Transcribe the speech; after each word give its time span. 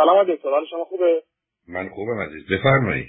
سلام 0.00 0.24
دکتر 0.24 0.50
حال 0.50 0.66
شما 0.66 0.84
خوبه؟ 0.84 1.22
من 1.68 1.88
خوبم 1.88 2.20
عزیز. 2.20 2.46
بفرمایید. 2.52 3.06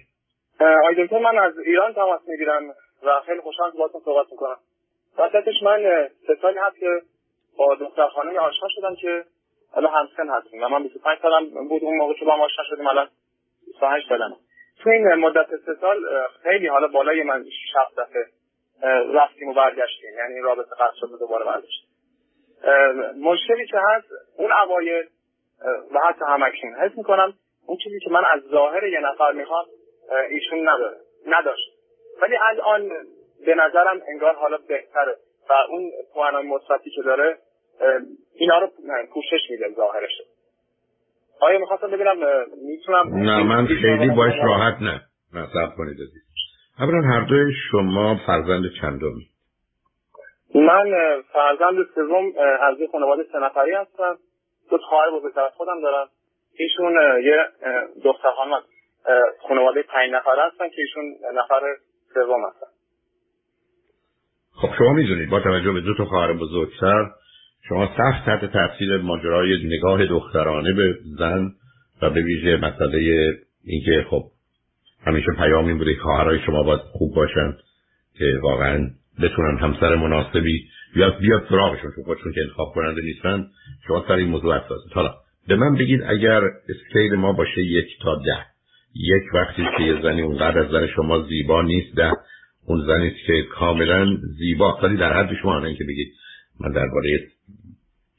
آقای 0.60 1.06
دکتر 1.06 1.20
من 1.20 1.38
از 1.38 1.60
ایران 1.60 1.94
تماس 1.94 2.21
می‌گیرم 2.28 2.70
و 3.04 3.21
خیلی 3.25 3.42
خوشحال 3.42 3.71
باهاتون 3.71 4.02
صحبت 4.06 4.32
می‌کنم. 4.32 4.58
وسطش 5.17 5.63
من 5.63 6.07
سه 6.27 6.35
سالی 6.41 6.59
هست 6.59 6.79
که 6.79 7.01
با 7.57 7.75
دختر 7.75 8.07
خانمی 8.07 8.38
آشنا 8.38 8.69
شدم 8.69 8.96
که 8.96 9.23
حالا 9.71 9.89
همسن 9.89 10.29
هستیم. 10.29 10.63
و 10.63 10.67
من 10.67 10.83
25 10.83 11.19
سالم 11.21 11.67
بود 11.67 11.83
اون 11.83 11.97
موقع 11.97 12.13
که 12.13 12.25
با 12.25 12.33
هم 12.33 12.41
آشنا 12.41 12.63
شدیم 12.69 12.88
الان 12.88 13.10
28 13.67 14.10
سالم 14.10 14.35
تو 14.83 14.89
این 14.89 15.13
مدت 15.13 15.47
سه 15.65 15.76
سال 15.81 15.97
خیلی 16.44 16.67
حالا 16.67 16.88
بالای 16.88 17.23
من 17.23 17.44
6 17.44 17.73
دفعه 17.98 18.26
رفتیم 19.13 19.49
و 19.49 19.53
برگشتیم. 19.53 20.09
یعنی 20.17 20.41
رابطه 20.41 20.76
قطع 20.80 20.95
شد 20.99 21.20
دوباره 21.20 21.45
برگشتیم. 21.45 21.89
مشکلی 23.23 23.67
که 23.67 23.77
هست 23.77 24.08
اون 24.38 24.52
اوایل 24.52 25.05
و 25.66 25.99
حتی 26.09 26.25
همکنون 26.27 26.75
حس 26.75 26.98
می‌کنم 26.98 27.34
اون 27.66 27.77
چیزی 27.84 27.99
که 27.99 28.09
من 28.09 28.23
از 28.25 28.41
ظاهر 28.52 28.83
یه 28.83 28.99
نفر 28.99 29.31
می‌خوام 29.31 29.65
ایشون 30.29 30.69
نداره 30.69 30.97
نداشت. 31.27 31.71
ولی 32.21 32.35
الان 32.49 32.89
به 33.45 33.55
نظرم 33.55 34.02
انگار 34.07 34.35
حالا 34.35 34.57
بهتره 34.67 35.16
و 35.49 35.53
اون 35.69 35.91
پوانای 36.13 36.47
مثبتی 36.47 36.89
که 36.89 37.02
داره 37.02 37.38
اینا 38.35 38.59
رو 38.59 38.67
پوشش 39.13 39.49
میده 39.49 39.66
ظاهرش. 39.75 40.21
آیا 41.41 41.59
می‌خواستم 41.59 41.91
ببینم 41.91 42.17
می‌تونم 42.67 43.16
نه 43.16 43.43
من 43.43 43.66
خیلی 43.66 44.09
باش 44.09 44.33
راحت 44.43 44.81
نه. 44.81 45.02
نه 45.33 45.47
کنید 45.77 45.93
عزیز. 45.93 46.21
اولا 46.80 47.02
هر 47.02 47.25
دوی 47.30 47.53
شما 47.71 48.17
فرزند 48.25 48.63
چندمی 48.81 49.27
من 50.55 50.91
فرزند 51.33 51.85
سوم 51.95 52.31
از 52.61 52.80
یه 52.80 52.88
خانواده 52.91 53.23
سه 53.31 53.39
نفری 53.39 53.71
هستم. 53.71 54.17
دو 54.71 54.77
خواهر 54.77 55.09
بزرگتر 55.09 55.41
از 55.41 55.52
خودم 55.57 55.81
دارم 55.81 56.07
ایشون 56.57 56.93
یه 57.23 57.48
دختر 58.03 58.31
خانم 58.31 58.61
خانواده 59.47 59.81
پنج 59.81 60.11
نفر 60.11 60.35
هستن 60.47 60.70
که 60.70 60.81
ایشون 60.81 61.03
نفر 61.33 61.61
سوم 62.14 62.45
هستن. 62.45 62.67
خب 64.61 64.69
شما 64.77 64.94
می‌دونید 64.94 65.30
با 65.30 65.39
توجه 65.39 65.72
به 65.72 65.81
دو 65.81 65.95
تا 65.97 66.05
خواهر 66.05 66.33
بزرگتر 66.33 67.11
شما 67.69 67.88
سخت 67.97 68.25
تحت 68.25 68.45
تاثیر 68.53 68.97
ماجرای 68.97 69.66
نگاه 69.66 70.05
دخترانه 70.05 70.73
به 70.73 70.97
زن 71.17 71.52
و 72.02 72.09
به 72.09 72.22
ویژه 72.22 72.58
مسئله 72.58 72.99
اینکه 73.66 74.05
خب 74.09 74.23
همیشه 75.05 75.31
پیامی 75.38 75.73
بوده 75.73 75.95
خواهرای 76.03 76.39
شما 76.45 76.64
باید 76.64 76.80
خوب 76.80 77.16
باشن 77.16 77.58
که 78.17 78.39
واقعا 78.42 78.89
بتونن 79.23 79.58
همسر 79.58 79.95
مناسبی 79.95 80.67
یا 80.95 81.09
بیاد 81.09 81.45
سراغشون 81.50 81.92
چون 81.95 82.03
خودشون 82.03 82.31
که 82.34 82.42
انتخاب 82.42 82.73
کننده 82.75 83.02
نیستن. 83.02 83.47
شما 83.88 84.06
سر 84.08 84.14
این 84.14 84.28
موضوع 84.28 84.58
حساسید 84.58 84.94
حالا 84.94 85.14
به 85.48 85.56
من 85.56 85.75
بگید 85.75 86.02
اگر 86.03 86.42
اسکیل 86.70 87.16
ما 87.16 87.33
باشه 87.33 87.61
یک 87.61 87.88
تا 88.02 88.16
ده. 88.16 88.45
یک 88.95 89.23
وقتی 89.33 89.64
که 89.78 89.83
یه 89.83 90.02
زنی 90.02 90.22
اونقدر 90.22 90.59
از 90.59 90.72
زن 90.72 90.88
شما 90.88 91.22
زیبا 91.22 91.61
نیست 91.61 91.95
ده. 91.95 92.11
اون 92.66 92.86
زنی 92.88 93.11
که 93.28 93.42
کاملا 93.42 94.17
زیبا. 94.38 94.80
ولی 94.83 94.98
در 94.98 95.14
حد 95.14 95.36
شما 95.42 95.59
نه 95.59 95.75
که 95.75 95.83
بگید 95.83 96.14
من 96.59 96.72
درباره 96.72 97.20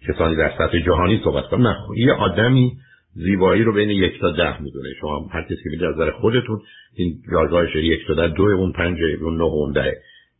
کسانی 0.08 0.36
در 0.36 0.52
سطح 0.58 0.78
جهانی 0.78 1.20
صحبت 1.24 1.44
کنم. 1.44 1.66
نه 1.66 1.76
یه 1.96 2.12
آدمی 2.12 2.72
زیبایی 3.14 3.62
رو 3.62 3.72
بین 3.72 3.90
یک 3.90 4.20
تا 4.20 4.30
ده 4.30 4.62
می‌دونه. 4.62 4.88
شما 5.00 5.28
هر 5.32 5.42
کسی 5.42 5.78
که 5.78 5.86
از 5.86 5.94
نظر 5.94 6.10
خودتون 6.10 6.60
این 6.96 7.14
جایگاهش 7.32 7.76
یک 7.76 8.06
تا 8.06 8.14
ده 8.14 8.28
دو 8.28 8.42
اون 8.42 8.72
پنج 8.72 8.98
اون 9.20 9.36
نه 9.36 9.44
اون 9.44 9.72
ده 9.72 9.96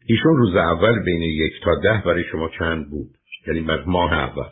ایشون 0.07 0.37
روز 0.37 0.57
اول 0.57 1.05
بین 1.05 1.23
یک 1.23 1.53
تا 1.65 1.75
ده 1.75 2.03
برای 2.07 2.25
شما 2.25 2.51
چند 2.59 2.91
بود؟ 2.91 3.09
یعنی 3.47 3.61
بر 3.61 3.85
ماه 3.87 4.13
اول. 4.13 4.51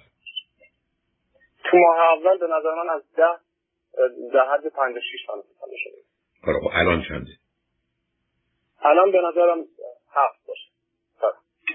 تو 1.65 1.77
ماه 1.77 1.97
اول 2.19 2.39
به 2.39 2.47
نظر 2.47 2.75
من 2.75 2.91
از 2.95 3.03
ده 3.17 3.51
در 4.35 4.47
حد 4.53 4.73
پنج 4.77 4.95
شیش 5.13 5.21
سال 5.27 5.43
شده 5.77 6.01
خب 6.43 6.71
الان 6.73 7.03
چنده؟ 7.09 7.31
الان 8.83 9.13
به 9.13 9.19
نظرم 9.19 9.59
هفت 10.15 10.47
باشه. 10.49 10.71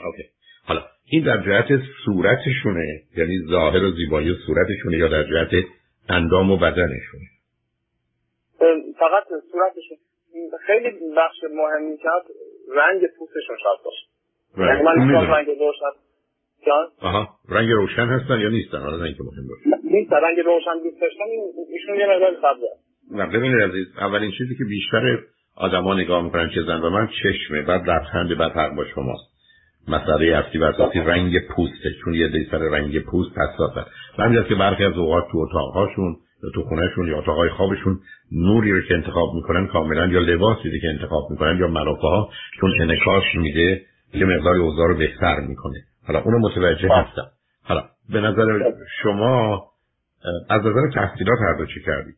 اوکی. 0.05 0.23
حالا 0.67 0.81
این 1.05 1.23
در 1.23 1.37
جهت 1.45 1.81
صورتشونه؟ 2.05 3.01
یعنی 3.17 3.39
ظاهر 3.49 3.83
و 3.83 3.91
زیبایی 3.91 4.31
و 4.31 4.35
صورتشونه 4.47 4.97
یا 4.97 5.07
در 5.07 5.23
جهت 5.23 5.65
اندام 6.09 6.51
و 6.51 6.57
بدنشونه؟ 6.57 7.25
فقط 8.99 9.23
صورتشون 9.51 9.97
خیلی 10.65 10.89
بخش 11.17 11.37
مهمی 11.43 11.97
که 11.97 12.09
رنگ 12.75 13.01
پوستشون 13.19 13.57
شاید 13.63 13.79
باشه. 13.85 14.05
یعنی 14.57 14.81
من 14.83 15.27
رنگ 15.27 15.47
روشن. 15.47 15.93
آها. 17.01 17.29
رنگ 17.49 17.69
روشن 17.71 18.07
هستن 18.07 18.39
یا 18.39 18.49
نیستن؟ 18.49 18.77
حالا 18.77 18.97
رنگ 18.97 19.15
مهم 19.19 19.47
باشه. 19.47 19.77
نیستن 19.83 20.15
رنگ 20.15 20.39
روشن 20.39 20.83
دوست 20.83 21.01
داشتن 21.01 21.23
ایشون 21.73 21.95
یه 21.95 22.05
مقدار 22.05 22.33
سبزه 22.41 22.67
نه 23.11 23.25
ببینید 23.25 23.61
عزیز 23.61 23.87
اولین 23.97 24.31
چیزی 24.37 24.55
که 24.55 24.63
بیشتر 24.63 25.19
آدما 25.57 25.93
نگاه 25.93 26.23
می‌کنن 26.23 26.49
چه 26.49 26.63
زن؟ 26.67 26.81
و 26.81 26.89
من 26.89 27.09
چشمه 27.23 27.61
بعد 27.61 27.89
لبخند 27.89 28.37
بعد 28.37 28.51
حق 28.51 28.75
با 28.75 28.85
شماست. 28.85 29.35
مسئله 29.87 30.37
اصلی 30.37 30.59
و 30.59 30.63
اساسی 30.63 30.99
رنگ 30.99 31.47
پوسته 31.47 31.89
چون 32.03 32.13
یه 32.13 32.27
دی 32.27 32.47
سر 32.51 32.57
رنگ 32.57 32.99
پوست 32.99 33.37
حساسه. 33.37 33.85
همین 34.17 34.43
که 34.43 34.55
برخی 34.55 34.83
از 34.85 34.97
اوقات 34.97 35.23
تو 35.31 35.37
اتاقهاشون 35.37 36.15
تو 36.53 36.63
خونهشون 36.63 37.07
یا 37.07 37.17
اتاقهای 37.17 37.49
خوابشون 37.49 37.99
نوری 38.31 38.71
رو 38.71 38.81
که 38.81 38.93
انتخاب 38.93 39.33
می‌کنن 39.35 39.67
کاملا 39.67 40.05
یا 40.05 40.19
لباسی 40.19 40.79
که 40.81 40.87
انتخاب 40.87 41.31
می‌کنن 41.31 41.59
یا 41.59 41.67
ملافه 41.67 42.07
ها 42.07 42.29
چون 42.59 42.81
انکاش 42.81 43.35
میده 43.35 43.81
یه 44.13 44.25
مقداری 44.25 44.59
اوضاع 44.59 44.87
رو 44.87 44.97
بهتر 44.97 45.39
می‌کنه. 45.39 45.83
حالا 46.07 46.21
اونو 46.21 46.39
متوجه 46.39 46.89
هستم. 46.91 47.31
حالا 47.63 47.83
به 48.09 48.21
نظر 48.21 48.71
شما 49.01 49.63
از 50.49 50.61
نظر 50.61 50.89
تحصیلات 50.93 51.39
هر 51.39 51.57
دو 51.57 51.65
چی 51.65 51.81
کردید؟ 51.85 52.15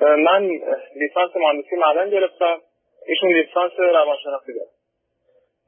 من 0.00 0.42
لیسانس 1.00 1.30
مهندسی 1.36 1.76
معدن 1.76 2.10
گرفتم. 2.10 2.56
ایشون 3.08 3.28
لیسانس 3.28 3.72
روانشناسی 3.78 4.52
داره. 4.52 4.70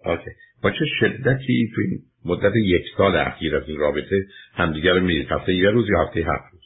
اوکی. 0.04 0.30
با 0.62 0.70
چه 0.70 0.84
شدتی 1.00 1.70
تو 1.74 1.80
این 1.80 1.98
مدت 2.24 2.52
یک 2.56 2.84
سال 2.96 3.16
اخیر 3.16 3.56
از 3.56 3.68
این 3.68 3.78
رابطه 3.78 4.24
همدیگر 4.54 4.92
رو 4.92 5.00
می‌دید؟ 5.00 5.32
هفته 5.32 5.54
یه 5.54 5.70
روز 5.70 5.88
یا 5.90 6.02
هفته 6.02 6.20
هفت 6.20 6.57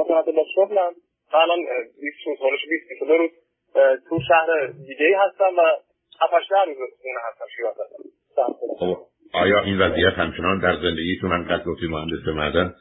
مثلا 0.00 0.22
با 0.36 0.44
شغلم 0.54 0.92
الان 1.32 1.58
20 2.00 2.26
روز 2.26 2.38
20 2.88 3.02
روز 3.02 3.30
تو 4.08 4.18
شهر 4.28 4.66
دیگه 4.66 5.18
هستم 5.18 5.56
و 5.58 5.62
هفتش 6.20 6.48
روز 6.66 6.90
خونه 7.02 7.20
هستم 7.28 7.44
شیراز 7.56 7.74
خب 8.78 8.96
آیا 9.34 9.60
این 9.60 9.78
وضعیت 9.78 10.12
همچنان 10.12 10.60
در 10.60 10.76
زندگیتون 10.82 11.32
هم 11.32 11.44
قد 11.44 11.64
گفتی 11.64 11.86
مهندس 11.86 12.28
معدن 12.28 12.74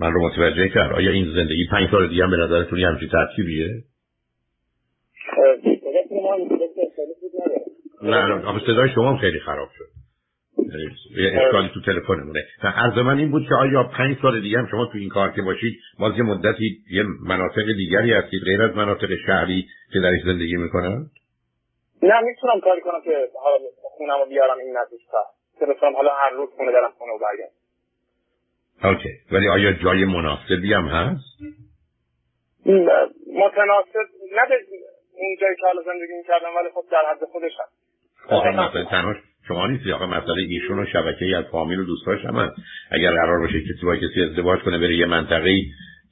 من 0.00 0.12
رو 0.12 0.26
متوجه 0.26 0.68
کرد 0.68 0.92
آیا 0.92 1.10
این 1.10 1.24
زندگی 1.34 1.66
پنج 1.70 1.90
سال 1.90 2.08
دیگه 2.08 2.24
هم 2.24 2.30
به 2.30 2.36
نظرتون 2.36 2.78
یه 2.78 2.88
همچین 2.88 3.08
ترتیبیه؟ 3.08 3.68
نه 8.02 8.26
نه 8.26 8.60
صدای 8.66 8.88
شما 8.94 9.16
خیلی 9.16 9.40
خراب 9.40 9.68
شد 9.78 9.95
یه 11.16 11.40
اشکالی 11.40 11.70
تو 11.74 11.80
تلفنمونه 11.80 12.40
و 12.64 12.66
عرض 12.66 12.98
من 12.98 13.18
این 13.18 13.30
بود 13.30 13.48
که 13.48 13.54
آیا 13.54 13.82
پنج 13.82 14.16
سال 14.22 14.40
دیگه 14.40 14.58
هم 14.58 14.66
شما 14.70 14.86
تو 14.86 14.98
این 14.98 15.08
کار 15.08 15.32
که 15.32 15.42
باشید 15.42 15.80
باز 15.98 16.12
یه 16.16 16.22
مدتی 16.22 16.78
یه 16.90 17.02
مناطق 17.26 17.66
دیگری 17.76 18.12
هستید 18.12 18.42
غیر 18.44 18.62
از 18.62 18.76
مناطق 18.76 19.08
شهری 19.26 19.66
که 19.92 20.00
درش 20.00 20.20
زندگی 20.24 20.56
می‌کنن؟ 20.56 21.06
نه 22.02 22.20
می‌تونم 22.20 22.60
کاری 22.60 22.80
کنم 22.80 23.00
که 23.04 23.28
حالا 23.42 23.56
خونم 23.82 24.18
رو 24.18 24.26
بیارم 24.28 24.58
این 24.58 24.76
نزدیکتر 24.76 25.26
که 25.58 25.66
بتونم 25.66 25.96
حالا 25.96 26.10
هر 26.14 26.30
روز 26.30 26.48
خونه 26.56 26.72
برم 26.72 26.90
خونه 26.98 27.12
و 27.12 27.18
برگرد 27.18 27.52
اوکی. 28.84 29.08
ولی 29.32 29.48
آیا 29.48 29.72
جای 29.72 30.04
مناسبی 30.04 30.72
هم 30.72 30.86
هست؟ 30.86 31.40
متناسب 33.26 34.06
نه 34.32 34.48
به 34.48 34.54
اون 35.18 35.36
جایی 35.40 35.56
که 35.56 35.66
حالا 35.66 35.82
زندگی 35.82 36.12
می‌کردم 36.18 36.56
ولی 36.56 36.68
خب 36.74 36.84
در 36.92 37.02
حد 37.10 37.24
خودش 37.32 37.52
هست 37.60 37.86
شما 39.48 39.66
نیستی 39.66 39.92
آقا 39.92 40.06
مسئله 40.06 40.42
ایشون 40.48 40.78
و 40.78 40.86
شبکه 40.86 41.24
ای 41.24 41.34
از 41.34 41.44
فامیل 41.44 41.80
و 41.80 41.84
دوستاش 41.84 42.24
هم 42.24 42.52
اگر 42.90 43.10
قرار 43.10 43.38
باشه 43.38 43.60
کسی 43.60 43.86
با 43.86 43.96
کسی 43.96 44.22
ازدواج 44.22 44.60
کنه 44.60 44.78
بره 44.78 44.96
یه 44.96 45.06
منطقه 45.06 45.50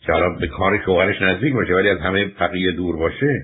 که 0.06 0.12
حالا 0.12 0.29
به 0.41 0.47
کار 0.47 0.82
شوهرش 0.85 1.23
نزدیک 1.23 1.55
باشه 1.55 1.75
ولی 1.75 1.88
از 1.88 1.99
همه 1.99 2.25
بقیه 2.41 2.73
دور 2.73 2.97
باشه؟ 2.97 3.43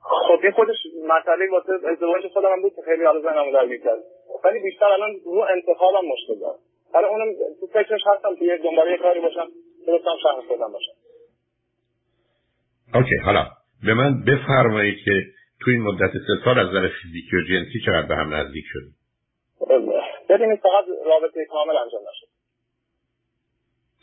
خب 0.00 0.40
این 0.42 0.52
خودش 0.52 0.76
مسئله 1.08 1.50
واسه 1.50 1.72
ازدواج 1.92 2.22
خودم 2.32 2.62
بود 2.62 2.72
که 2.76 2.82
خیلی 2.84 3.04
حالا 3.04 3.20
زنمو 3.20 3.52
در 3.52 3.76
کرد 3.84 4.02
ولی 4.44 4.58
بیشتر 4.62 4.86
الان 4.86 5.10
رو 5.24 5.46
انتخابم 5.56 6.06
مشکل 6.12 6.40
دارم. 6.40 6.58
برای 6.94 7.10
اونم 7.10 7.26
تو 7.60 7.66
فکرش 7.66 8.00
هستم 8.06 8.36
که 8.38 8.44
یه 8.44 8.56
دنباله 8.64 8.98
کاری 8.98 9.20
باشم 9.20 9.46
بتونم 9.82 10.16
شهر 10.22 10.48
خودم 10.48 10.72
باشم. 10.72 10.92
اوکی 12.94 13.16
حالا 13.24 13.46
به 13.86 13.94
من 13.94 14.24
بفرمایید 14.24 14.98
که 15.04 15.12
تو 15.64 15.70
این 15.70 15.82
مدت 15.82 16.12
سه 16.12 16.44
سال 16.44 16.58
از 16.58 16.68
نظر 16.68 16.88
فیزیکی 17.02 17.36
و 17.36 17.40
جنسی 17.40 17.80
چقدر 17.86 18.06
به 18.06 18.16
هم 18.16 18.34
نزدیک 18.34 18.64
شدید 18.68 18.94
ببینید 20.28 20.58
فقط 20.58 20.84
رابطه 21.06 21.46
کامل 21.50 21.76
انجام 21.76 22.00
نشد. 22.00 22.26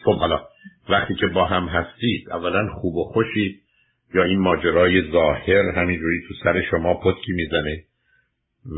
خب 0.03 0.19
حالا 0.19 0.47
وقتی 0.89 1.15
که 1.15 1.27
با 1.27 1.45
هم 1.45 1.65
هستید 1.65 2.29
اولا 2.29 2.67
خوب 2.81 2.95
و 2.95 3.03
خوشید 3.03 3.61
یا 4.15 4.23
این 4.23 4.39
ماجرای 4.39 5.11
ظاهر 5.11 5.69
همینجوری 5.75 6.21
تو 6.27 6.33
سر 6.43 6.61
شما 6.71 6.93
پتکی 6.93 7.31
می‌زنه؟ 7.31 7.83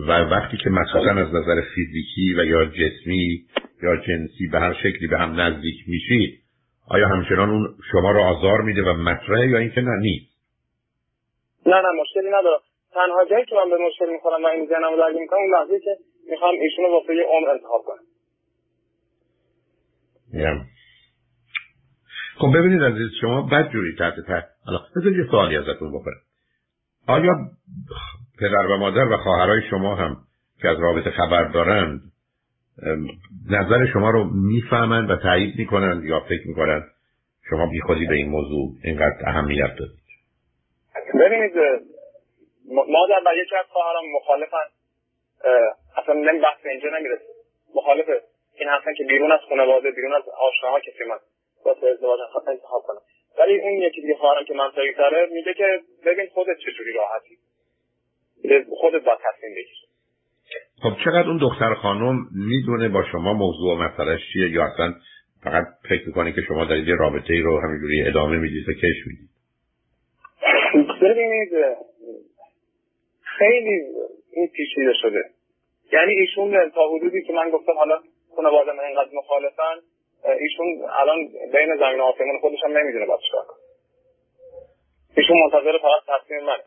و 0.08 0.12
وقتی 0.12 0.58
که 0.58 0.70
مخصوصا 0.70 1.12
از 1.12 1.34
نظر 1.34 1.62
فیزیکی 1.76 2.34
و 2.34 2.46
یا 2.46 2.66
جسمی 2.66 3.46
یا 3.84 3.96
جنسی 3.96 4.48
به 4.52 4.60
هر 4.60 4.74
شکلی 4.74 5.08
به 5.08 5.18
هم 5.18 5.42
نزدیک 5.42 5.76
میشید 5.88 6.42
آیا 6.88 7.08
همچنان 7.08 7.50
اون 7.50 7.76
شما 7.92 8.12
رو 8.12 8.22
آزار 8.22 8.62
میده 8.62 8.82
و 8.84 8.94
مطرحه 8.94 9.48
یا 9.50 9.58
اینکه 9.58 9.82
نه 9.82 10.00
نیست؟ 10.02 10.32
نه 11.66 11.76
نه 11.76 12.02
مشکلی 12.02 12.30
نداره 12.30 12.58
تنها 12.94 13.26
جایی 13.30 13.46
که 13.46 13.56
من 13.56 13.70
به 13.70 13.78
مشکل 13.78 14.10
می‌خورم 14.10 14.44
و 14.44 14.48
این 14.48 14.68
ذهنمو 14.68 14.98
درگیر 14.98 15.22
می‌کنم 15.22 15.40
اون 15.40 15.60
لحظه 15.60 15.80
که 15.80 15.98
می‌خوام 16.30 16.56
ایشونو 16.62 16.88
واسه 16.88 17.16
یه 17.16 17.24
عمر 17.24 17.50
انتخاب 17.50 17.82
کنم. 17.86 18.04
yeah. 20.34 20.66
خب 22.38 22.48
ببینید 22.56 22.84
عزیز 22.84 23.10
شما 23.22 23.42
بد 23.42 23.70
جوری 23.70 23.96
تحت 24.00 24.14
تحت 24.28 24.46
حالا 24.66 24.80
بذارید 24.96 25.18
یه 25.18 25.26
سوالی 25.32 25.58
ازتون 25.58 26.00
بکنم. 26.00 26.22
آیا 27.08 27.34
پدر 28.40 28.68
و 28.70 28.78
مادر 28.78 29.08
و 29.12 29.18
خواهرای 29.18 29.62
شما 29.70 29.96
هم 29.96 30.18
که 30.62 30.68
از 30.68 30.80
رابطه 30.80 31.12
خبر 31.12 31.44
دارند 31.44 32.02
نظر 33.50 33.86
شما 33.94 34.10
رو 34.10 34.30
می‌فهمند 34.34 35.10
و 35.10 35.16
تایید 35.16 35.56
می‌کنند 35.58 36.04
یا 36.06 36.20
فکر 36.20 36.48
می‌کنند 36.48 36.84
شما 37.50 37.68
بی 37.68 37.82
خودی 37.82 38.06
به 38.06 38.16
این 38.16 38.30
موضوع 38.30 38.76
اینقدر 38.84 39.18
اهمیت 39.28 39.76
دادید؟ 39.80 40.02
ببینید 41.20 41.52
مادر 42.72 43.22
و 43.26 43.36
یکی 43.36 43.56
از 43.56 43.66
خواهرام 43.66 44.04
مخالفن. 44.16 44.68
اصلا 45.98 46.14
نمی 46.14 46.40
بحث 46.40 46.66
اینجا 46.66 46.90
نمی‌رسه. 46.90 47.26
مخالف 47.76 48.06
این 48.60 48.70
هستن 48.70 48.94
که 48.98 49.04
بیرون 49.04 49.32
از 49.32 49.40
خانواده 49.50 49.92
بیرون 49.92 50.14
از 50.14 50.24
آشناها 50.30 50.80
کسی 50.80 51.04
من 51.10 51.20
واسه 51.66 51.88
ازدواج 51.88 52.20
انتخاب 52.48 52.82
کنم 52.88 53.02
ولی 53.40 53.60
اون 53.60 53.72
یکی 53.72 54.02
دیگه 54.02 54.16
خواهرم 54.16 54.46
که 54.46 54.54
منطقی 54.54 54.94
تره 54.94 55.28
میگه 55.32 55.54
که 55.54 55.80
ببین 56.06 56.28
خودت 56.34 56.58
چجوری 56.58 56.94
راحتی. 56.94 57.38
خودت 58.82 59.04
با 59.04 59.16
تصمیم 59.16 59.52
بگیر 59.56 59.78
خب 60.84 61.04
چقدر 61.06 61.28
اون 61.28 61.38
دختر 61.38 61.74
خانم 61.74 62.16
می‌دونه 62.48 62.90
با 62.90 63.04
شما 63.12 63.34
موضوع 63.34 63.74
و 63.74 63.76
مسئله 63.76 64.18
چیه 64.34 64.50
یا 64.50 64.64
اصلا 64.64 64.94
فقط 65.44 65.66
فکر 65.90 66.08
می‌کنه 66.08 66.32
که 66.32 66.42
شما 66.48 66.66
دارید 66.66 66.88
یه 66.88 66.96
رابطه 66.96 67.34
ای 67.34 67.42
رو 67.42 67.62
همینجوری 67.62 68.08
ادامه 68.08 68.38
می‌دید 68.38 68.70
و 68.70 68.74
کش 68.74 69.08
می‌دید؟ 69.08 69.30
ببینید 71.02 71.50
خیلی 73.38 73.82
این 74.34 74.48
پیچیده 74.48 74.94
شده. 75.02 75.24
یعنی 75.94 76.12
ایشون 76.12 76.70
تا 76.70 76.82
حدودی 76.96 77.22
که 77.28 77.34
من 77.34 77.50
گفتم 77.50 77.74
حالا 77.74 78.00
خانواده 78.36 78.72
من 78.72 78.84
اینقدر 78.84 79.10
مخالفن 79.14 79.76
ایشون 80.40 80.68
الان 81.00 81.18
بین 81.54 81.78
زمین 81.80 82.00
و 82.00 82.04
آسمون 82.04 82.40
خودش 82.42 82.60
هم 82.64 82.78
نمی‌دونه 82.78 83.06
باید 83.06 83.20
چیکار 83.26 83.46
ایشون 85.18 85.38
منتظر 85.44 85.78
فقط 85.78 86.22
تصمیم 86.22 86.44
منه. 86.46 86.64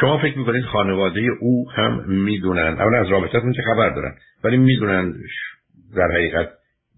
شما 0.00 0.18
فکر 0.18 0.38
می‌کنید 0.38 0.64
خانواده 0.72 1.20
او 1.40 1.70
هم 1.70 2.04
می‌دونن؟ 2.08 2.76
اولا 2.80 2.98
از 2.98 3.10
رابطتون 3.10 3.52
که 3.52 3.62
خبر 3.62 3.90
دارن؟ 3.90 4.14
ولی 4.44 4.56
می‌دونن 4.56 5.14
در 5.96 6.08
حقیقت 6.10 6.48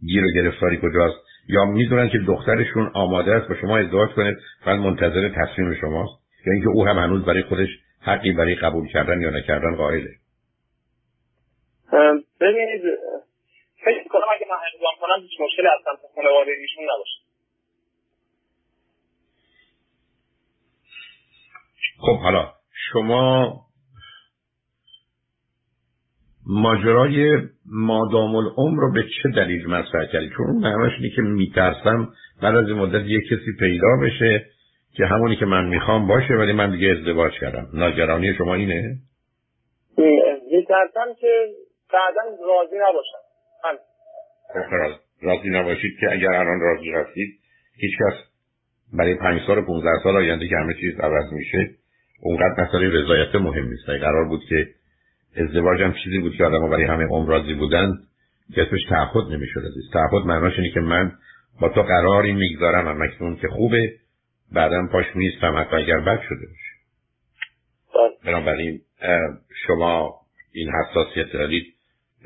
گیر 0.07 0.25
و 0.25 0.29
گرفتاری 0.35 0.81
کجاست؟ 0.83 1.32
یا 1.49 1.65
می‌دونن 1.65 2.09
که 2.09 2.19
دخترشون 2.19 2.91
آماده 2.95 3.33
است 3.33 3.49
با 3.49 3.55
شما 3.55 3.79
ازدواج 3.79 4.11
کنه 4.11 4.37
فقط 4.65 4.79
منتظر 4.79 5.29
تصمیم 5.29 5.75
شماست؟ 5.81 6.23
یا 6.47 6.53
اینکه 6.53 6.69
او 6.69 6.87
هم 6.87 6.99
هنوز 6.99 7.25
برای 7.25 7.43
خودش 7.43 7.69
حقی 8.01 8.33
برای 8.33 8.55
قبول 8.55 8.89
کردن 8.89 9.21
یا 9.21 9.31
نکردن 9.31 9.77
قائله؟ 9.77 10.11
ببینید 12.41 12.83
فکر 13.85 14.09
کنم 14.09 14.27
اگه 14.37 14.47
من 14.51 14.57
اقدام 14.75 14.95
کنم 15.01 15.23
هیچ 15.23 15.41
مشکلی 15.41 15.67
از 15.67 15.81
سمت 15.85 15.99
خانواده 16.15 16.51
ایشون 16.61 16.85
نباشه. 16.85 17.23
خب 21.99 22.19
حالا 22.19 22.53
شما 22.93 23.61
ماجرای 26.47 27.37
مادام 27.67 28.37
العمر 28.37 28.81
رو 28.81 28.93
به 28.93 29.03
چه 29.03 29.29
دلیل 29.37 29.67
مطرح 29.67 30.07
کردید 30.13 30.33
چون 30.37 30.47
اون 30.47 30.63
معناش 30.63 30.93
اینه 30.99 31.11
که 31.17 31.23
میترسم 31.23 32.09
بعد 32.43 32.57
از 32.57 32.69
این 32.69 32.79
مدت 32.79 33.07
یه 33.07 33.21
کسی 33.21 33.53
پیدا 33.59 33.89
بشه 34.03 34.47
که 34.97 35.07
همونی 35.07 35.37
که 35.37 35.47
من 35.47 35.69
می‌خوام 35.69 36.07
باشه 36.07 36.35
ولی 36.35 36.53
من 36.53 36.71
دیگه 36.71 36.89
ازدواج 36.89 37.33
کردم. 37.33 37.69
ناگرانی 37.75 38.35
شما 38.35 38.55
اینه؟ 38.55 38.97
میترسم 40.53 41.15
که 41.21 41.47
بعدا 41.93 42.23
راضی 42.49 42.77
نباشم. 42.77 43.23
خب، 44.53 45.01
راضی 45.23 45.49
نباشید 45.51 45.93
که 46.01 46.13
اگر 46.13 46.33
الان 46.33 46.61
راضی 46.61 46.91
هستید 46.91 47.39
هیچ 47.77 47.93
کس 47.93 48.15
برای 48.93 49.15
پنج 49.15 49.41
سال 49.47 49.61
پونزده 49.61 50.03
سال 50.03 50.17
آینده 50.17 50.49
که 50.49 50.57
همه 50.57 50.75
چیز 50.75 51.01
عوض 51.01 51.33
میشه 51.33 51.71
اونقدر 52.23 52.65
مسئله 52.65 53.03
رضایت 53.03 53.35
مهم 53.35 53.69
نیست. 53.69 53.87
قرار 53.87 54.29
بود 54.29 54.41
که 54.49 54.67
ازدواج 55.37 55.83
هم 55.83 55.95
چیزی 56.05 56.19
بود 56.19 56.37
که 56.37 56.45
آدم 56.45 56.71
برای 56.71 56.85
همه 56.85 57.05
عمر 57.05 57.29
راضی 57.29 57.55
بودن 57.55 57.93
که 58.55 58.63
اسمش 58.63 58.85
تعهد 58.89 59.33
نمی‌شد. 59.33 59.61
عزیز 59.61 59.91
تعهد 59.93 60.27
معناش 60.27 60.59
اینه 60.59 60.71
که 60.71 60.81
من 60.81 61.13
با 61.61 61.69
تو 61.69 61.83
قراری 61.83 62.33
می‌گذارم 62.33 62.89
و 62.89 62.93
مکنون 63.05 63.37
که 63.37 63.49
خوبه 63.49 63.93
بعدم 64.53 64.89
پاش 64.93 65.07
میستم 65.15 65.57
حتی 65.57 65.77
اگر 65.77 66.01
بد 66.01 66.21
شده 66.29 66.47
باشه. 66.47 66.73
بله. 67.95 68.33
بنابراین 68.33 68.81
شما 69.67 70.15
این 70.53 70.71
حساسیت 70.71 71.33
دارید. 71.33 71.65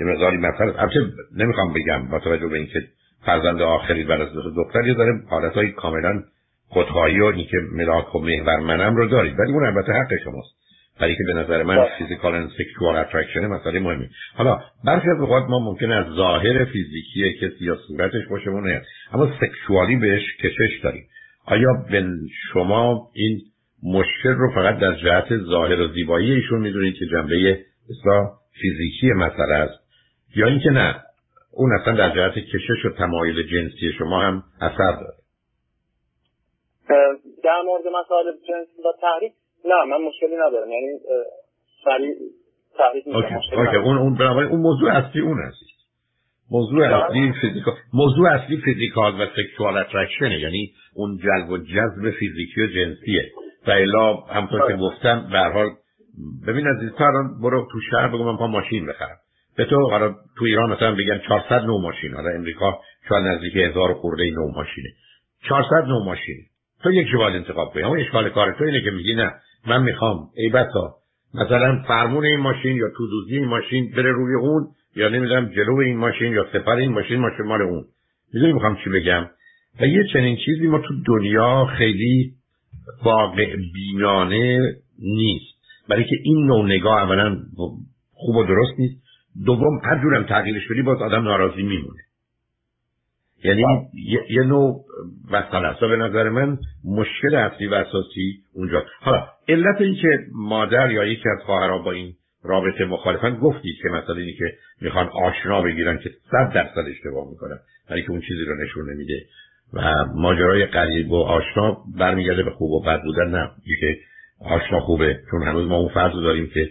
یه 0.01 0.07
مقداری 0.07 0.37
مثلا 0.37 0.73
البته 0.73 1.01
نمی‌خوام 1.37 1.73
بگم 1.73 2.09
با 2.09 2.19
توجه 2.19 2.49
به 2.49 2.57
اینکه 2.57 2.83
فرزند 3.27 3.63
آخری 3.63 4.05
بعد 4.05 4.21
از 4.21 4.29
دختر 4.57 4.87
یه 4.87 4.95
داره 4.95 5.23
حالت 5.29 5.75
کاملا 5.77 6.23
خودخواهی 6.69 7.21
و 7.21 7.25
اینکه 7.25 7.57
ملاک 7.73 8.15
و 8.15 8.19
محور 8.19 8.61
منم 8.61 8.97
رو 8.97 9.09
دارید. 9.09 9.39
ولی 9.39 9.53
اون 9.53 9.67
البته 9.67 9.93
حق 9.93 10.09
شماست. 10.25 10.66
برای 11.01 11.17
که 11.17 11.25
به 11.27 11.33
نظر 11.33 11.63
من 11.63 11.87
فیزیکال 11.99 12.35
و 12.35 12.49
سکشوال 12.49 12.97
اترکشن 12.97 13.47
مسئله 13.47 13.81
مهمی 13.81 14.09
حالا 14.35 14.61
برخی 14.85 15.11
از 15.11 15.21
اوقات 15.21 15.45
ما 15.49 15.59
ممکن 15.59 15.93
از 15.93 16.07
ظاهر 16.07 16.65
فیزیکی 16.65 17.35
کسی 17.35 17.65
یا 17.65 17.77
صورتش 17.89 18.27
باشه 18.31 18.51
نه 18.51 18.83
اما 19.13 19.33
سکشوالی 19.41 19.97
بهش 19.97 20.23
کشش 20.37 20.81
داریم. 20.83 21.09
آیا 21.47 21.69
به 21.91 22.05
شما 22.53 23.11
این 23.15 23.41
مشکل 23.83 24.31
رو 24.31 24.51
فقط 24.55 24.79
در 24.79 24.95
جهت 24.95 25.39
ظاهر 25.39 25.81
و 25.81 25.89
زیبایی 25.89 26.33
ایشون 26.33 26.61
می‌دونید 26.61 26.95
که 26.95 27.07
جنبه 27.07 27.65
اصلا 27.91 28.31
فیزیکی 28.61 29.13
مسئله 29.13 29.55
است؟ 29.55 29.81
یا 30.37 30.47
اینکه 30.47 30.71
نه 30.71 31.03
اون 31.53 31.71
اصلا 31.81 31.97
در 31.97 32.15
جهت 32.15 32.45
کشش 32.45 32.85
و 32.85 32.91
تمایل 32.99 33.43
جنسی 33.43 33.93
شما 33.99 34.23
هم 34.23 34.43
اثر 34.61 34.93
داره؟ 34.93 35.17
در 37.45 37.63
مورد 37.65 37.83
مسائل 37.87 38.25
جنسی 38.49 38.83
و 38.83 38.93
تحریک 39.01 39.33
نه 39.65 39.85
من 39.91 40.05
مشکلی 40.05 40.37
ندارم. 40.37 40.71
یعنی 40.71 40.99
سریع 41.85 42.15
تحریک 42.79 43.05
اوکی 43.07 43.77
اون 43.77 43.99
اون 43.99 44.23
اون 44.23 44.61
موضوع 44.61 44.97
اصلی 44.97 45.21
اون 45.21 45.39
است 45.41 45.77
موضوع 46.51 46.87
اصلی 46.87 47.33
فیزیکال 47.41 47.75
موضوع 47.95 48.29
اصلی 48.29 48.57
فیزیکال 48.57 49.21
و 49.21 49.27
سکشوال 49.37 49.77
اترکشنه 49.77 50.41
یعنی 50.41 50.73
اون 50.95 51.19
جلب 51.19 51.51
و 51.51 51.59
جذب 51.59 52.11
فیزیکی 52.19 52.63
و 52.63 52.67
جنسیه. 52.67 53.33
و 53.67 53.71
الا 53.71 54.15
همطور 54.15 54.61
که 54.61 54.75
بله. 54.75 54.77
گفتم 54.77 55.29
به 55.33 55.39
حال 55.39 55.69
ببین 56.47 56.67
از 56.67 56.77
الان 57.01 57.41
برو 57.43 57.69
تو 57.73 57.81
شهر 57.91 58.09
بگو 58.09 58.25
من 58.25 58.37
پا 58.37 58.47
ماشین 58.47 58.87
بخرم. 58.87 59.17
به 59.57 59.65
تو 59.65 59.91
حالا 59.91 60.15
تو 60.39 60.45
ایران 60.45 60.73
مثلا 60.73 60.95
بگن 60.95 61.21
400 61.29 61.65
نو 61.65 61.79
ماشین. 61.79 62.15
حالا 62.15 62.31
امریکا 62.31 62.81
شاید 63.09 63.27
نزدیک 63.27 63.57
هزار 63.57 63.95
خورده 63.95 64.31
نو 64.31 64.49
ماشینه. 64.55 64.89
400 65.49 65.89
نو 65.89 66.05
ماشینه. 66.05 66.43
تو 66.83 66.93
یک 66.93 67.09
جوال 67.09 67.33
انتخاب 67.33 67.73
کنی. 67.73 67.83
اما 67.83 67.97
اشکال 67.97 68.29
کار 68.29 68.55
تو 68.59 68.65
اینه 68.65 68.81
که 68.81 68.91
میگی 68.91 69.15
نه. 69.15 69.33
من 69.67 69.83
می‌خوام 69.83 70.29
ای 70.37 70.49
بسا 70.49 70.95
مثلا 71.35 71.83
فرمون 71.89 72.25
این 72.25 72.41
ماشین 72.41 72.77
یا 72.77 72.89
تو 72.97 73.07
دوزی 73.11 73.37
این 73.37 73.49
ماشین 73.49 73.91
بره 73.97 74.13
روی 74.13 74.35
اون 74.35 74.69
یا 74.97 75.09
نمی‌دونم 75.09 75.47
جلو 75.47 75.77
این 75.77 75.97
ماشین 75.97 76.33
یا 76.33 76.47
سپر 76.53 76.73
این 76.73 76.93
ماشین 76.93 77.21
ماشین 77.21 77.47
مال 77.47 77.63
اون. 77.63 77.85
می‌دونی 78.35 78.53
می‌خوام 78.53 78.77
چی 78.85 78.91
بگم؟ 78.91 79.27
و 79.81 79.87
یه 79.87 80.05
چنین 80.13 80.37
چیزی 80.45 80.67
ما 80.67 80.79
تو 80.79 80.95
دنیا 81.07 81.67
خیلی 81.79 82.33
واقع 83.05 83.57
بینانه 83.75 84.61
نیست. 84.99 85.57
برای 85.89 86.05
که 86.05 86.17
این 86.25 86.47
نوع 86.47 86.65
نگاه 86.65 87.03
اولا 87.03 87.37
خوب 88.13 88.37
و 88.37 88.45
درست 88.45 88.79
نیست. 88.79 89.03
دوم 89.47 89.81
هر 89.85 90.03
جورم 90.03 90.23
تغییرش 90.23 90.69
بدی 90.71 90.83
باز 90.83 91.03
آدم 91.03 91.23
ناراضی 91.23 91.63
میمونه. 91.63 92.01
یعنی 93.45 93.63
یه, 94.29 94.43
نوع 94.43 94.85
مسئله 95.31 95.67
است. 95.67 95.81
به 95.81 95.97
نظر 95.97 96.29
من 96.29 96.59
مشکل 96.85 97.35
اصلی 97.35 97.67
و 97.67 97.75
اساسی 97.75 98.39
اونجا. 98.55 98.85
حالا 99.01 99.27
علت 99.49 99.81
این 99.81 99.95
که 99.95 100.09
مادر 100.35 100.91
یا 100.91 101.05
یکی 101.05 101.29
از 101.29 101.45
خواهرها 101.47 101.79
با 101.79 101.93
این 101.93 102.15
رابطه 102.45 102.85
مخالفن 102.85 103.35
گفتید 103.35 103.77
که 103.83 103.89
مثلا 103.89 104.15
اینی 104.15 104.33
که 104.33 104.45
می‌خوان 104.81 105.09
آشنا 105.09 105.63
بگیرن 105.63 105.99
که 105.99 106.11
صد 106.31 106.53
درصد 106.55 106.89
اشتباه 106.91 107.31
می‌کنن 107.31 107.59
ولی 107.91 108.03
که 108.03 108.11
اون 108.11 108.21
چیزی 108.21 108.45
رو 108.45 108.65
نشون 108.65 108.93
نمیده. 108.93 109.27
و 109.73 110.05
ماجرای 110.15 110.67
قریب 110.67 111.13
و 111.13 111.23
آشنا 111.23 111.77
برمیگرده 111.99 112.43
به 112.43 112.51
خوب 112.51 112.71
و 112.71 112.83
بد 112.83 113.03
بودن 113.03 113.31
نه. 113.31 113.51
که 113.81 113.99
آشنا 114.41 114.81
خوبه 114.81 115.21
چون 115.31 115.43
هنوز 115.43 115.69
ما 115.69 115.77
اون 115.77 115.89
فرض 115.89 116.13
داریم 116.13 116.51
که 116.55 116.71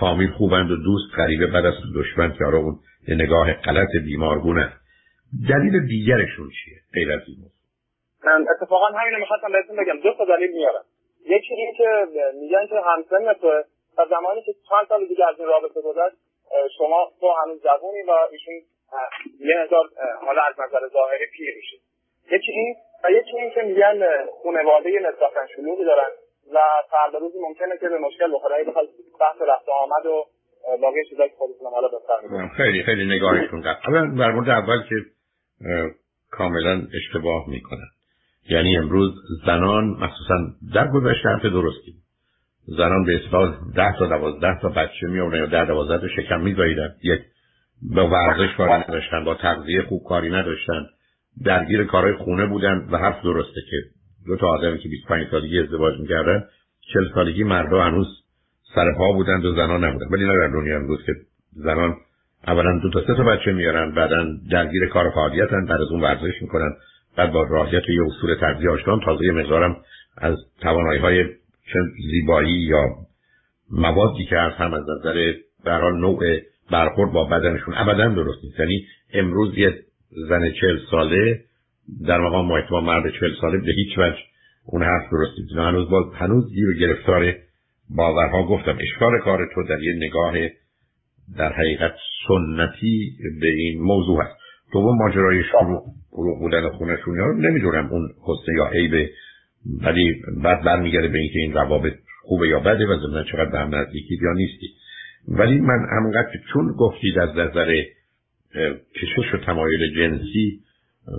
فامیل 0.00 0.30
خوبند 0.30 0.70
و 0.70 0.76
دوست 0.76 1.14
قریبه 1.16 1.46
بعد 1.46 1.66
از 1.66 1.74
دشمن 1.94 2.32
که 2.32 2.44
اون 2.44 2.78
یه 3.08 3.14
نگاه 3.14 3.52
غلط 3.52 3.88
بیمارگونه. 4.04 4.72
دلیل 5.50 5.86
دیگرشون 5.88 6.50
چیه 6.50 6.76
غیر 6.94 7.12
از 7.12 7.20
این 7.26 7.50
اتفاقا 8.50 8.86
همین 8.86 9.14
رو 9.14 9.20
می‌خواستم 9.20 9.52
بهتون 9.52 9.76
بگم. 9.76 10.00
دو 10.00 10.14
تا 10.18 10.24
دلیل 10.24 10.52
میارم. 10.52 10.84
یکی 11.26 11.54
این 11.54 11.74
که 11.74 12.06
میگن 12.34 12.66
که 12.66 12.74
همسن 12.84 13.32
تو 13.32 13.62
و 13.98 14.06
زمانی 14.10 14.42
که 14.42 14.52
چند 14.68 14.86
سال 14.88 15.06
دیگه 15.06 15.28
از 15.28 15.38
این 15.38 15.48
رابطه 15.48 15.80
گذشت 15.80 16.16
شما 16.78 17.12
تو 17.20 17.32
هنوز 17.32 17.62
جوونی 17.62 18.02
و 18.02 18.10
ایشون 18.32 18.54
یه 19.40 19.56
هزار 19.56 19.88
حالا 20.26 20.42
از 20.42 20.54
نظر 20.60 20.88
ظاهری 20.88 21.26
پیر 21.26 21.54
میشه. 21.56 21.76
یکی 22.32 22.52
این 22.52 22.76
و 23.04 23.10
یکی 23.10 23.36
این 23.36 23.50
که 23.50 23.62
میگن 23.62 24.26
خانواده 24.42 24.90
نسبتا 25.00 25.46
شلوغی 25.56 25.84
دارن 25.84 26.10
و 26.52 26.58
فردا 26.90 27.18
روزی 27.18 27.38
ممکنه 27.38 27.78
که 27.78 27.88
به 27.88 27.98
مشکل 27.98 28.34
بخوره. 28.34 28.64
بخواد 28.64 28.88
بحث 29.20 29.42
رفت 29.42 29.68
آمد 29.68 30.06
و 30.06 30.24
باقی 30.82 31.04
چیزایی 31.10 31.30
که 31.30 31.36
خودتون 31.38 31.66
حالا 31.74 31.88
بفرمایید 31.88 32.52
خیلی 32.52 32.82
خیلی 32.82 33.04
نگاهشون 33.16 33.60
قد 33.60 33.78
اولا 33.88 34.14
در 34.18 34.32
مورد 34.32 34.48
اول 34.48 34.82
که 34.88 34.94
کاملا 36.30 36.82
اشتباه 36.94 37.48
می‌کنن. 37.48 37.88
یعنی 38.50 38.76
امروز 38.76 39.12
زنان 39.46 39.84
مخصوصا 39.84 40.34
در 40.74 40.88
گذشته 40.88 41.28
حرف 41.28 41.42
درستی 41.42 41.94
زنان 42.66 43.04
به 43.04 43.14
اصطلاح 43.14 43.56
ده 43.76 43.98
تا 43.98 44.06
دوازده 44.06 44.58
تا 44.62 44.68
بچه 44.68 45.06
می 45.06 45.18
یا 45.18 45.46
ده 45.46 45.64
دوازده 45.64 45.98
تا 45.98 46.08
شکم 46.08 46.40
می 46.40 46.56
یک 47.02 47.20
با 47.82 48.08
ورزش 48.08 48.54
کاری 48.56 48.72
نداشتن 48.72 49.24
با 49.24 49.34
تغذیه 49.34 49.82
خوب 49.82 50.02
کاری 50.08 50.30
نداشتن. 50.30 50.86
درگیر 51.44 51.84
کارهای 51.84 52.14
خونه 52.14 52.46
بودن 52.46 52.88
و 52.90 52.96
حرف 52.96 53.22
درسته 53.22 53.60
که 53.70 53.76
دو 54.26 54.36
تا 54.36 54.48
آدمی 54.48 54.78
که 54.78 54.88
25 54.88 55.30
سالگی 55.30 55.60
ازدواج 55.60 56.00
می‌کردن 56.00 56.44
40 56.92 57.04
سالگی 57.14 57.44
مردا 57.44 57.82
هنوز 57.82 58.06
سر 58.74 58.92
پا 58.98 59.12
بودند 59.12 59.44
و 59.44 59.54
زنان 59.54 59.84
نبودن 59.84 60.06
ولی 60.10 60.24
نه 60.24 60.32
در 60.32 60.48
دنیا 60.48 60.76
امروز 60.76 61.06
که 61.06 61.12
زنان 61.52 61.96
اولا 62.46 62.78
دو 62.82 62.90
تا 62.90 63.00
سه 63.06 63.14
تا 63.14 63.22
بچه 63.22 63.52
میارن 63.52 63.94
بعدا 63.94 64.24
درگیر 64.50 64.88
کار 64.88 65.10
فعالیتن 65.10 65.66
بعد 65.66 65.80
از 65.80 65.88
اون 65.90 66.00
ورزش 66.00 66.42
می‌کنن 66.42 66.76
بعد 67.16 67.32
با 67.32 67.42
راحیت 67.42 67.82
یه 67.88 68.02
اصول 68.06 68.34
تغذیه 68.34 68.70
آشنان. 68.70 69.00
تازه 69.04 69.24
یه 69.24 69.32
مقدارم 69.32 69.76
از 70.18 70.36
توانایی 70.60 71.00
های 71.00 71.24
زیبایی 72.10 72.58
یا 72.58 72.84
موادی 73.70 74.24
که 74.24 74.38
از 74.38 74.52
هم 74.52 74.74
از 74.74 74.82
نظر 74.98 75.32
برحال 75.64 76.00
نوع 76.00 76.20
برخورد 76.70 77.12
با 77.12 77.24
بدنشون 77.24 77.74
ابدا 77.76 78.08
درست 78.08 78.44
نیست. 78.44 78.60
یعنی 78.60 78.86
امروز 79.14 79.58
یه 79.58 79.74
زن 80.28 80.50
چل 80.60 80.78
ساله 80.90 81.40
در 82.06 82.20
مقام 82.20 82.48
با 82.70 82.80
مرد 82.80 83.12
چل 83.20 83.30
ساله 83.40 83.58
به 83.58 83.72
هیچ 83.72 83.98
وجه 83.98 84.18
اون 84.66 84.82
حرف 84.82 85.10
درست 85.12 85.38
نیست. 85.38 85.52
هنوز 85.52 85.90
باز 85.90 86.04
هنوز 86.14 86.54
گیر 86.54 86.78
گرفتار 86.80 87.34
باورها 87.90 88.46
گفتم 88.46 88.78
اشکال 88.80 89.20
کار 89.24 89.48
تو 89.54 89.62
در 89.62 89.82
یه 89.82 89.94
نگاه 89.96 90.34
در 91.38 91.52
حقیقت 91.52 91.94
سنتی 92.28 93.12
به 93.40 93.48
این 93.48 93.82
موضوع 93.82 94.22
هست. 94.22 94.36
تو 94.72 94.80
ماجرای 94.80 95.42
شروع 95.42 95.82
فروغ 96.10 96.38
بودن 96.38 96.68
خونشون 96.68 97.16
رو 97.16 97.36
نمی‌دونم 97.40 97.86
اون 97.90 98.08
حسن 98.22 98.52
یا 98.56 98.66
عیبه 98.66 99.10
ولی 99.82 100.14
بعد 100.42 100.64
برمیگرده 100.64 101.08
به 101.08 101.18
اینکه 101.18 101.38
این 101.38 101.52
روابط 101.52 101.94
خوبه 102.22 102.48
یا 102.48 102.60
بده 102.60 102.86
و 102.86 102.96
ضمن 103.00 103.24
چقدر 103.24 103.50
به 103.50 103.58
هم 103.58 103.74
نزدیکی 103.74 104.18
یا 104.22 104.32
نیستی. 104.32 104.66
ولی 105.28 105.60
من 105.60 105.86
همونقدر 105.96 106.28
چون 106.52 106.72
گفتید 106.78 107.18
از 107.18 107.28
نظر 107.28 107.82
کشش 108.94 109.34
و 109.34 109.38
تمایل 109.46 109.94
جنسی 109.96 110.60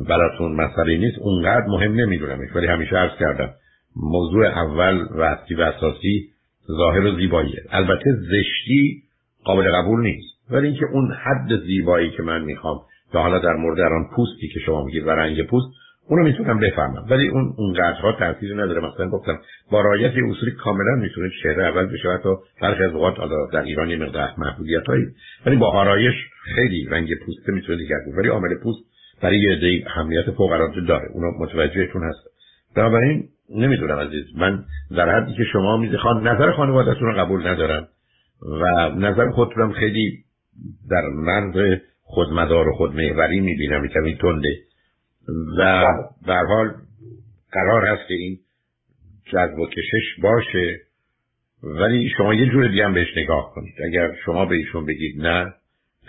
براتون 0.09 0.51
مسئله 0.51 0.97
نیست 0.97 1.17
اونقدر 1.19 1.65
مهم 1.67 1.93
نمیدونمش. 1.93 2.49
ولی 2.55 2.67
همیشه 2.67 2.95
عرض 2.95 3.19
کردم 3.19 3.53
موضوع 3.95 4.45
اول 4.45 5.01
و 5.11 5.21
اصلی 5.21 5.55
و 5.55 5.61
اساسی 5.61 6.29
ظاهر 6.71 7.05
و 7.05 7.15
زیباییه. 7.15 7.63
البته 7.69 8.11
زشتی 8.13 9.03
قابل 9.43 9.71
قبول 9.71 10.01
نیست. 10.01 10.51
ولی 10.51 10.67
اینکه 10.67 10.85
اون 10.93 11.11
حد 11.11 11.57
زیبایی 11.65 12.09
که 12.09 12.23
من 12.23 12.41
می‌خوام 12.41 12.79
که 13.11 13.17
حالا 13.17 13.39
در 13.39 13.53
مورد 13.53 13.79
آن 13.79 14.05
پوستی 14.15 14.47
که 14.53 14.59
شما 14.59 14.83
میگید 14.83 15.07
و 15.07 15.09
رنگ 15.09 15.47
پوست 15.47 15.67
اونو 16.09 16.23
می‌تونم 16.23 16.59
بفهمم. 16.59 17.05
ولی 17.09 17.27
اون 17.27 17.53
اونقدرها 17.57 18.11
تاثیری 18.11 18.53
نداره. 18.53 18.81
مثلا 18.81 19.09
گفتم 19.09 19.39
با 19.71 19.81
رعایت 19.81 20.11
اصولی 20.11 20.51
کاملا 20.51 20.95
می‌تونه 20.95 21.29
چهره 21.43 21.65
اول 21.65 21.85
بشه 21.85 22.09
حتی 22.09 22.29
برخی 22.61 22.83
از 22.83 22.91
اوقات 22.91 23.15
در 23.53 23.61
ایران 23.61 23.89
یه 23.89 23.97
مقدار 23.97 24.29
محدودیت 24.37 24.83
هایی 24.83 25.05
ولی 25.45 25.55
با 25.55 25.71
آرایش 25.71 26.15
خیلی 26.55 26.87
رنگ 26.91 27.15
پوست 27.25 27.49
می‌تونه 27.49 27.77
دیگر 27.77 27.97
بود 28.05 28.17
ولی 28.17 28.27
عامل 28.27 28.55
پوست 28.63 28.79
برای 29.21 29.39
یه 29.39 29.51
عده 29.51 29.83
اهمیت 29.87 30.31
فوق 30.31 30.51
العاده 30.51 30.81
داره. 30.81 31.09
اونو 31.13 31.31
متوجهتون 31.39 32.03
هست. 32.03 32.36
بنابراین 32.77 33.29
نمی‌دونم 33.49 33.99
عزیز 33.99 34.25
من 34.35 34.63
در 34.91 35.09
حدی 35.09 35.33
که 35.33 35.43
شما 35.53 35.77
می‌خوان 35.77 36.27
نظر 36.27 36.51
خانوادهتون 36.51 37.07
رو 37.07 37.19
قبول 37.19 37.47
ندارم 37.47 37.87
و 38.41 38.89
نظر 38.89 39.29
خودتونم 39.31 39.71
خیلی 39.71 40.23
در 40.89 41.01
مرز 41.13 41.79
خودمدار 42.01 42.67
و 42.67 42.73
خودمهوری 42.73 43.39
می‌بینم 43.39 43.87
کمی 43.87 44.17
تنده 44.17 44.59
و 45.57 45.85
به 46.25 46.33
حال 46.33 46.73
قرار 47.51 47.85
هست 47.85 48.07
که 48.07 48.13
این 48.13 48.37
جذب 49.25 49.59
و 49.59 49.67
کشش 49.67 50.21
باشه 50.21 50.79
ولی 51.63 52.09
شما 52.17 52.33
یه 52.33 52.45
جور 52.51 52.67
دیگه 52.67 52.85
هم 52.85 52.93
بهش 52.93 53.17
نگاه 53.17 53.51
کنید. 53.55 53.73
اگر 53.85 54.11
شما 54.25 54.45
به 54.45 54.55
ایشون 54.55 54.85
بگید 54.85 55.21
نه 55.21 55.43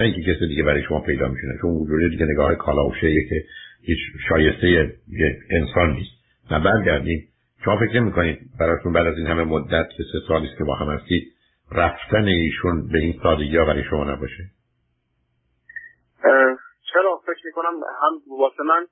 نه 0.00 0.06
اینکه 0.06 0.20
کسی 0.22 0.48
دیگه 0.48 0.62
برای 0.62 0.82
شما 0.82 1.00
پیدا 1.00 1.28
میشونه 1.28 1.54
چون 1.60 1.70
وجود 1.70 2.10
دیگه 2.10 2.26
نگاه 2.26 2.54
کالاوشه 2.54 3.14
که 3.28 3.44
هیچ 3.82 3.98
شایسته 4.28 4.70
یه 4.70 5.38
انسان 5.50 5.92
نیست. 5.92 6.17
نه 6.50 6.64
برگردیم 6.64 7.28
شما 7.64 7.76
فکر 7.76 8.00
می‌کنید 8.00 8.38
براتون 8.60 8.92
بعد 8.92 9.06
از 9.06 9.18
این 9.18 9.26
همه 9.26 9.44
مدت 9.44 9.88
که 9.96 10.02
سه 10.12 10.18
سالیست 10.28 10.58
که 10.58 10.64
با 10.64 10.74
هم 10.74 10.90
هستید 10.90 11.32
رفتن 11.72 12.24
ایشون 12.24 12.88
به 12.88 12.98
این 12.98 13.20
سادگی 13.22 13.56
ها 13.56 13.64
برای 13.64 13.84
شما 13.84 14.04
نباشه؟ 14.04 14.44
چرا؟ 16.92 17.20
فکر 17.26 17.46
می‌کنم 17.46 17.72
هم 18.02 18.38
واسه 18.38 18.62
من 18.62 18.86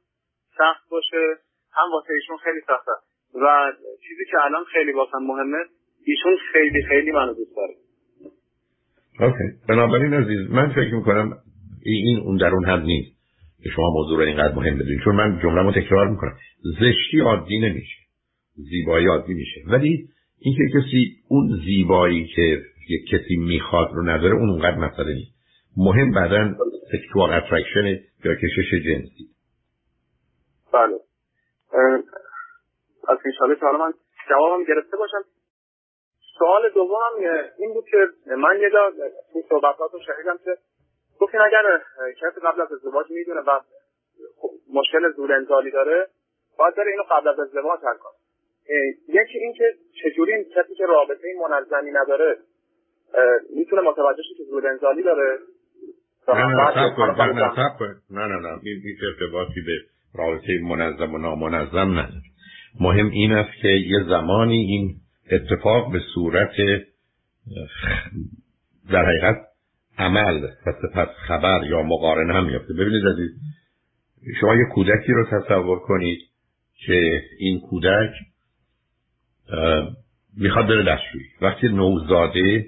سخت 0.59 0.89
باشه 0.91 1.37
هم 1.73 1.93
واسه 1.93 2.13
ایشون 2.13 2.37
خیلی 2.37 2.61
سخته 2.61 2.93
و 3.35 3.73
چیزی 4.09 4.25
که 4.31 4.45
الان 4.45 4.65
خیلی 4.73 4.93
واسه 4.93 5.19
مهمه 5.21 5.65
ایشون 6.07 6.37
خیلی 6.53 6.83
خیلی 6.83 7.13
منو 7.13 7.35
دوست 7.35 7.57
داره. 7.57 7.75
Okay. 9.21 9.45
بنابراین 9.69 10.15
عزیز 10.15 10.51
من 10.51 10.73
فکر 10.73 10.95
می‌کنم 10.95 11.39
این 11.83 12.19
اون 12.19 12.37
در 12.37 12.51
اون 12.55 12.65
حد 12.65 12.83
نیست. 12.83 13.16
شما 13.75 13.91
موضوع 13.91 14.19
رو 14.19 14.25
اینقدر 14.25 14.55
مهم 14.55 14.79
بدونید 14.79 15.01
چون 15.05 15.17
من 15.17 15.41
جمله 15.43 15.63
رو 15.63 15.73
تکرار 15.73 16.09
می‌کنم. 16.09 16.37
زشتی 16.81 17.21
عادی 17.21 17.59
نمیشه. 17.59 17.97
زیبایی 18.55 19.07
عادی 19.07 19.35
میشه. 19.35 19.61
ولی 19.67 20.09
اینکه 20.39 20.63
کسی 20.75 21.17
اون 21.29 21.61
زیبایی 21.65 22.27
که 22.27 22.63
یک 22.89 23.09
کسی 23.11 23.37
می‌خواد 23.37 23.89
رو 23.95 24.03
نداره 24.03 24.35
اون 24.35 24.51
اونقدر 24.51 24.77
مسئله 24.77 25.15
نیست. 25.15 25.37
مهم 25.77 26.11
بعدا 26.11 26.55
sexual 26.93 27.33
attraction 27.33 27.87
یا 28.25 28.35
کشش 28.35 28.75
جنسی. 28.75 29.29
بله. 30.73 30.99
از 33.09 33.19
انشاءالله 33.27 33.61
که 33.61 33.67
حالا 33.67 33.79
من 33.79 33.93
جوابم 34.29 34.65
گرفته 34.65 34.97
باشم. 34.97 35.25
سوال 36.39 36.63
دومم 36.75 37.43
این 37.59 37.75
بود 37.75 37.85
که 37.91 37.97
من 38.37 38.61
یه 38.61 38.71
جا 38.71 38.93
این 39.35 39.45
صحبتات 39.49 39.93
رو 39.93 40.01
شنیدم 40.07 40.39
که 40.45 40.51
گفتین 41.27 41.41
اگر 41.41 41.81
کسی 42.21 42.41
قبل 42.41 42.61
از 42.61 42.73
ازدواج 42.73 43.07
می‌دونه 43.11 43.41
و 43.41 43.61
مشکل 44.75 45.13
زور 45.17 45.33
انزالی 45.33 45.71
داره 45.71 46.07
باید 46.59 46.75
داره 46.77 46.91
اینو 46.91 47.03
قبل 47.11 47.29
از 47.29 47.39
ازدواج 47.39 47.81
حل 47.81 47.97
کنه. 47.97 48.13
یکی 49.09 49.39
این 49.39 49.53
که 49.53 49.75
چجوری 50.03 50.33
این 50.33 50.45
کسی 50.45 50.75
که 50.75 50.87
رابطه 50.87 51.29
منظمی 51.49 51.91
نداره 51.91 52.37
می‌تونه 53.57 53.83
متوجه 53.83 54.23
که 54.39 54.45
زور 54.51 54.67
انزالی 54.67 55.03
داره؟ 55.03 55.39
نه 56.29 56.45
نه 58.11 58.27
نه 58.27 58.37
نه 58.39 58.61
این 58.63 58.97
ارتباطی 59.03 59.61
به 59.67 59.79
رابطه 60.15 60.61
منظم 60.63 61.15
و 61.15 61.19
نامنظم 61.19 61.99
نداره. 61.99 62.23
مهم 62.81 63.11
این 63.11 63.33
است 63.33 63.63
که 63.63 63.69
یه 63.69 63.99
زمانی 64.09 64.59
این 64.59 64.95
اتفاق 65.33 65.93
به 65.93 66.01
صورت 66.15 66.57
در 68.93 69.05
حقیقت 69.05 69.37
عمل 69.99 70.45
و 70.45 70.49
سپس 70.65 71.09
خبر 71.27 71.67
یا 71.71 71.83
مقارنه 71.83 72.35
هم 72.35 72.47
میفته 72.47 72.75
ببینید 72.75 73.07
عزیز 73.07 73.31
شما 74.41 74.55
یه 74.55 74.65
کودکی 74.75 75.13
رو 75.13 75.27
تصور 75.27 75.79
کنید 75.79 76.19
که 76.87 77.23
این 77.39 77.61
کودک 77.61 78.11
می‌خواد 80.37 80.67
بره 80.67 80.83
دستشویی. 80.83 81.25
وقتی 81.41 81.69
نوزاده 81.69 82.67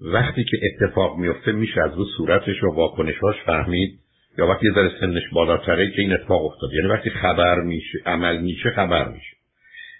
وقتی 0.00 0.44
که 0.44 0.58
اتفاق 0.62 1.18
میفته 1.18 1.52
میشه 1.52 1.80
از 1.82 1.94
رو 1.94 2.04
صورتش 2.16 2.62
و 2.62 2.66
واکنشاش 2.66 3.36
فهمید 3.46 4.00
یا 4.38 4.46
وقتی 4.46 4.70
ذره 4.74 4.90
سنش 5.00 5.22
بالاتره 5.32 5.90
که 5.90 6.02
این 6.02 6.12
اتفاق 6.12 6.44
افتاد. 6.44 6.72
یعنی 6.72 6.88
وقتی 6.88 7.10
خبر 7.10 7.60
میشه 7.60 7.98
عمل 8.06 8.42
میشه 8.42 8.70
خبر 8.70 9.08
میشه. 9.08 9.36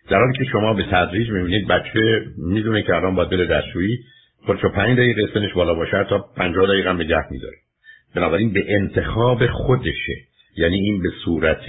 در 0.08 0.18
حالی 0.18 0.38
که 0.38 0.44
شما 0.44 0.74
به 0.74 0.84
تدریج 0.90 1.30
می‌بینید 1.30 1.68
بچه 1.68 2.24
می‌دونه 2.38 2.82
که 2.82 2.94
الان 2.94 3.14
باید 3.14 3.30
بره 3.30 3.46
دستشویی. 3.46 3.98
خودشو 4.46 4.68
پنج 4.68 4.98
دقیقه 4.98 5.22
سنش 5.34 5.52
بالا 5.52 5.74
باشه 5.74 6.04
تا 6.10 6.18
پنجاه 6.36 6.66
دقیقه 6.66 6.88
هم 6.90 6.96
نگه 6.96 7.32
میداره 7.32 7.56
بنابراین 8.14 8.52
به 8.52 8.74
انتخاب 8.74 9.46
خودشه. 9.46 10.14
یعنی 10.56 10.76
این 10.76 11.02
به 11.02 11.08
صورت 11.24 11.64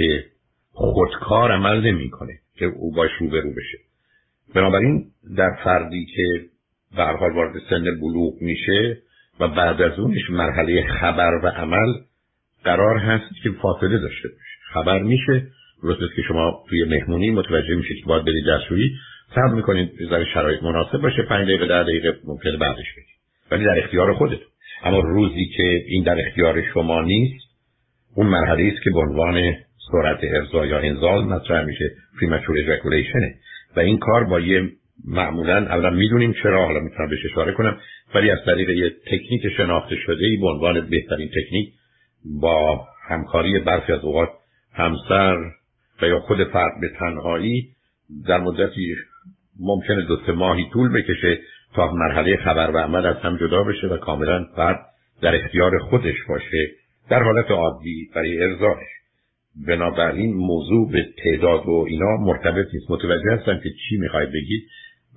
خودکار 0.71 1.51
عمل 1.51 1.81
نمی‌کنه 1.81 2.33
که 2.55 2.65
او 2.65 2.91
باش 2.91 3.11
روبرو 3.19 3.49
بشه. 3.51 3.77
بنابراین 4.55 5.05
در 5.37 5.49
فردی 5.63 6.05
که 6.05 6.45
به 6.95 7.03
حال 7.03 7.31
وارد 7.33 7.53
سن 7.69 7.83
بلوغ 7.83 8.33
میشه 8.41 8.97
و 9.39 9.47
بعد 9.47 9.81
از 9.81 9.99
اونش 9.99 10.29
مرحله 10.29 10.87
خبر 10.87 11.39
و 11.43 11.47
عمل 11.47 11.93
قرار 12.63 12.97
هست 12.97 13.43
که 13.43 13.49
فاصله 13.61 13.97
داشته 13.97 14.27
باشه. 14.27 14.73
خبر 14.73 15.03
میشه 15.03 15.47
درست 15.83 16.15
که 16.15 16.21
شما 16.27 16.63
توی 16.69 16.83
مهمونی 16.83 17.31
متوجه 17.31 17.75
میشید 17.75 17.97
که 17.97 18.05
باید 18.05 18.25
برید 18.25 18.45
دستشویی. 18.47 18.91
صبر 19.35 19.53
می‌کنید 19.53 19.91
بذاری 19.99 20.25
شرایط 20.33 20.63
مناسب 20.63 20.97
باشه 20.97 21.21
پنج 21.29 21.47
دقیقه 21.47 21.67
در 21.67 21.83
دقیقه 21.83 22.13
ممکنه 22.25 22.57
بعدش 22.57 22.93
بگید. 22.97 23.17
ولی 23.51 23.65
در 23.65 23.83
اختیار 23.83 24.13
خودتون. 24.13 24.47
اما 24.83 24.99
روزی 24.99 25.45
که 25.57 25.83
این 25.87 26.03
در 26.03 26.27
اختیار 26.27 26.63
شما 26.73 27.01
نیست 27.01 27.47
اون 28.15 28.27
مرحله 28.27 28.71
است 28.73 28.83
که 28.83 28.89
به 28.89 28.99
عنوان 28.99 29.53
سرعت 29.91 30.19
ارضا 30.23 30.65
یا 30.65 30.79
انزال 30.79 31.23
مطرح 31.23 31.65
میشه 31.65 31.91
پریمچور 32.19 32.57
اجاکولیشنه 32.59 33.35
و 33.75 33.79
این 33.79 33.97
کار 33.97 34.23
با 34.23 34.39
یه 34.39 34.69
معمولا 35.05 35.57
اولا 35.57 35.89
می‌دونیم 35.89 36.33
چرا 36.43 36.65
حالا 36.65 36.79
می‌تونم 36.79 37.09
بهش 37.09 37.25
اشاره 37.31 37.53
کنم 37.53 37.79
ولی 38.15 38.31
از 38.31 38.39
طریق 38.45 38.69
یه 38.69 38.89
تکنیک 38.89 39.41
شناخته 39.57 39.95
شده 39.95 40.25
ای 40.25 40.37
به 40.37 40.47
عنوان 40.47 40.89
بهترین 40.89 41.29
تکنیک 41.29 41.73
با 42.41 42.87
همکاری 43.09 43.59
برخی 43.59 43.93
از 43.93 44.03
اوقات 44.03 44.29
همسر 44.73 45.37
و 46.01 46.07
یا 46.07 46.19
خود 46.19 46.43
فرد 46.43 46.71
به 46.81 46.89
تنهایی 46.99 47.67
در 48.27 48.37
مدتی 48.37 48.95
ممکنه 49.59 50.01
دو 50.01 50.17
سه 50.25 50.31
ماهی 50.31 50.69
طول 50.73 50.93
بکشه 50.93 51.39
تا 51.75 51.91
مرحله 51.91 52.37
خبر 52.37 52.71
و 52.71 52.77
عمل 52.77 53.05
از 53.05 53.15
هم 53.15 53.37
جدا 53.37 53.63
بشه 53.63 53.87
و 53.87 53.97
کاملا 53.97 54.45
فرد 54.55 54.79
در 55.21 55.35
اختیار 55.35 55.79
خودش 55.79 56.15
باشه 56.29 56.71
در 57.09 57.23
حالت 57.23 57.51
عادی 57.51 58.09
برای 58.15 58.43
ارزاش 58.43 58.83
بنابراین 59.67 60.33
موضوع 60.33 60.91
به 60.91 61.05
تعداد 61.23 61.65
و 61.65 61.85
اینا 61.89 62.17
مرتبط 62.17 62.65
نیست. 62.73 62.91
متوجه 62.91 63.31
هستم 63.31 63.59
که 63.63 63.69
چی 63.69 63.97
می‌خواید 63.97 64.29
بگید 64.29 64.63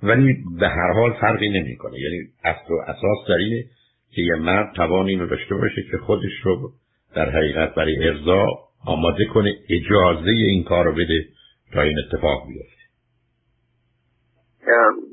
ولی 0.03 0.37
به 0.59 0.69
هر 0.69 0.93
حال 0.93 1.13
فرقی 1.13 1.49
نمی‌کنه. 1.49 1.99
یعنی 1.99 2.17
اصل 2.43 2.73
و 2.73 2.77
اساس 2.87 3.27
در 3.29 3.35
اینه 3.35 3.63
که 4.11 4.21
یه 4.21 4.35
مرد 4.35 4.73
توان 4.75 5.07
اینو 5.07 5.27
داشته 5.27 5.55
باشه 5.55 5.83
که 5.91 5.97
خودش 5.97 6.31
رو 6.43 6.71
در 7.15 7.29
حقیقت 7.29 7.75
برای 7.75 8.07
ارضا 8.07 8.45
آماده 8.85 9.25
کنه 9.25 9.55
اجازه 9.69 10.31
این 10.31 10.63
کار 10.63 10.85
رو 10.85 10.93
بده 10.93 11.25
تا 11.73 11.81
این 11.81 11.95
اتفاق 11.99 12.47
بیفته. 12.47 12.80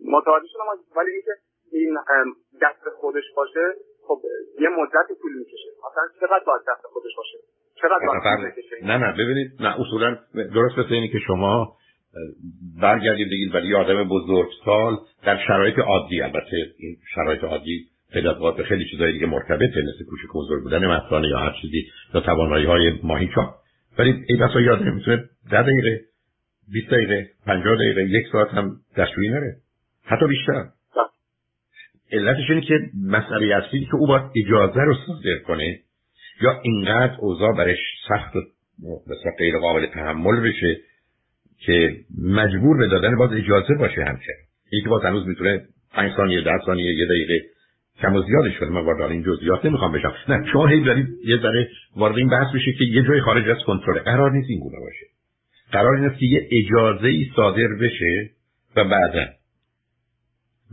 متوجه 0.05 0.49
شدم 0.53 0.97
ولی 0.97 1.11
اینکه 1.11 1.35
این 1.73 1.99
دست 2.63 2.89
خودش 3.01 3.25
باشه 3.37 3.75
خب 4.07 4.21
یه 4.61 4.69
مدت 4.69 5.09
طول 5.23 5.33
می‌کشه. 5.39 5.71
مثلا 5.91 6.05
چقدر 6.21 6.45
باید 6.47 6.63
دست 6.69 6.87
خودش 6.93 7.13
باشه؟ 7.17 7.39
چقدر 7.81 8.07
باید 8.07 8.55
نه 8.83 8.99
نه 8.99 9.13
ببینید 9.13 9.51
نه 9.61 9.81
اصولا 9.81 10.19
درست 10.55 10.79
مثل 10.79 10.95
اینه 10.95 11.09
که 11.09 11.19
شما 11.27 11.77
برگردید 12.83 13.27
بگید 13.27 13.55
ولی 13.55 13.75
آدم 13.75 14.09
سال 14.65 14.97
در 15.25 15.39
شرایط 15.47 15.79
عادی 15.79 16.23
البته 16.23 16.57
این 16.79 16.97
شرایط 17.15 17.45
عادی 17.45 17.87
پیدا 18.13 18.53
به 18.57 18.63
خیلی 18.63 18.85
چیزای 18.91 19.13
دیگه 19.13 19.27
مرتبطه 19.27 19.83
مثل 19.83 20.05
کوچک 20.11 20.35
بزرگ 20.35 20.63
بودن 20.63 20.87
مثلا 20.87 21.27
یا 21.27 21.39
هر 21.39 21.53
چیزی 21.63 21.87
یا 22.15 22.21
توانایی 22.21 22.67
های 22.67 22.93
ماهی 23.03 23.29
چاپ 23.35 23.55
ولی 23.99 24.25
این 24.29 24.39
بسا 24.39 24.61
یادم 24.61 24.95
می‌تونه 24.95 25.17
ده 25.51 25.63
دقیقه 25.63 26.01
20 26.73 26.87
دقیقه 26.87 27.31
50 27.47 27.75
دقیقه 27.77 28.03
یک 28.03 28.27
ساعت 28.33 28.49
هم 28.49 28.77
دستشویی 28.97 29.29
نره. 29.29 29.57
حتی 30.05 30.27
بیشتر. 30.27 30.65
علتش 32.13 32.51
اینه 32.51 32.61
که 32.61 32.75
مسئله 33.07 33.57
اصلی 33.57 33.85
که 33.85 33.95
او 33.95 34.07
باید 34.07 34.23
اجازه 34.37 34.81
رو 34.81 34.95
صادر 35.07 35.39
کنه 35.47 35.79
یا 36.41 36.61
اینقدر 36.63 37.17
اوضاع 37.19 37.57
برش 37.57 37.79
سخت 38.09 38.37
و 38.37 38.41
غیر 39.39 39.59
قابل 39.59 39.87
تحمل 39.87 40.41
بشه 40.41 40.81
که 41.59 41.97
مجبور 42.23 42.79
به 42.79 42.87
دادن 42.87 43.17
باز 43.17 43.33
اجازه 43.33 43.75
باشه 43.75 44.05
همچنین. 44.05 44.39
این 44.71 44.83
که 44.83 44.89
باز 44.89 45.05
هنوز 45.05 45.27
می‌تونه 45.27 45.65
5 45.93 46.13
ثانیه 46.17 46.41
10 46.41 46.51
ثانیه 46.67 46.95
یه 46.95 47.07
دقیقه 47.07 47.45
کم 48.01 48.15
و 48.15 48.23
زیادش 48.23 48.59
کنه. 48.59 48.69
من 48.69 48.85
وارد 48.85 49.11
این 49.11 49.23
جزئیات 49.23 49.65
نمی‌خوام 49.65 49.93
بشم. 49.93 50.15
نه 50.29 50.47
شما 50.53 50.67
هی 50.67 50.85
دارید 50.85 51.07
یه 51.25 51.37
ذره 51.37 51.69
وارد 51.97 52.17
این 52.17 52.29
بحث 52.29 52.55
بشه 52.55 52.73
که 52.73 52.85
یه 52.85 53.03
جای 53.03 53.21
خارج 53.21 53.49
از 53.49 53.65
کنترل. 53.67 53.99
قرار 53.99 54.33
نیست 54.33 54.51
این 54.51 54.61
گونه 54.61 54.77
باشه. 54.81 55.18
قرار 55.73 55.97
این 55.97 56.05
است 56.05 56.19
که 56.19 56.27
یه 56.27 56.49
اجازه 56.53 57.09
ای 57.09 57.27
صادر 57.37 57.69
بشه 57.81 58.31
و 58.77 58.85
بعدا. 58.85 59.27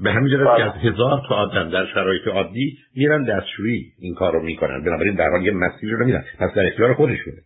به 0.03 0.11
همین 0.11 0.31
جهت 0.31 0.57
که 0.57 0.63
از 0.63 0.73
هزار 0.73 1.21
تا 1.29 1.35
آدم 1.35 1.69
در 1.69 1.85
شرایط 1.93 2.27
عادی 2.27 2.77
میرن 2.95 3.23
دستشویی 3.23 3.91
این 3.99 4.15
کار 4.15 4.33
رو 4.33 4.43
می‌کنن. 4.43 4.83
بنابراین 4.83 5.15
در 5.15 5.29
حال 5.29 5.45
یه 5.45 5.51
مسیر 5.51 5.91
رو 5.91 6.05
میرن 6.05 6.23
پس 6.39 6.53
در 6.53 6.65
اختیار 6.65 6.93
خودشونه. 6.93 7.37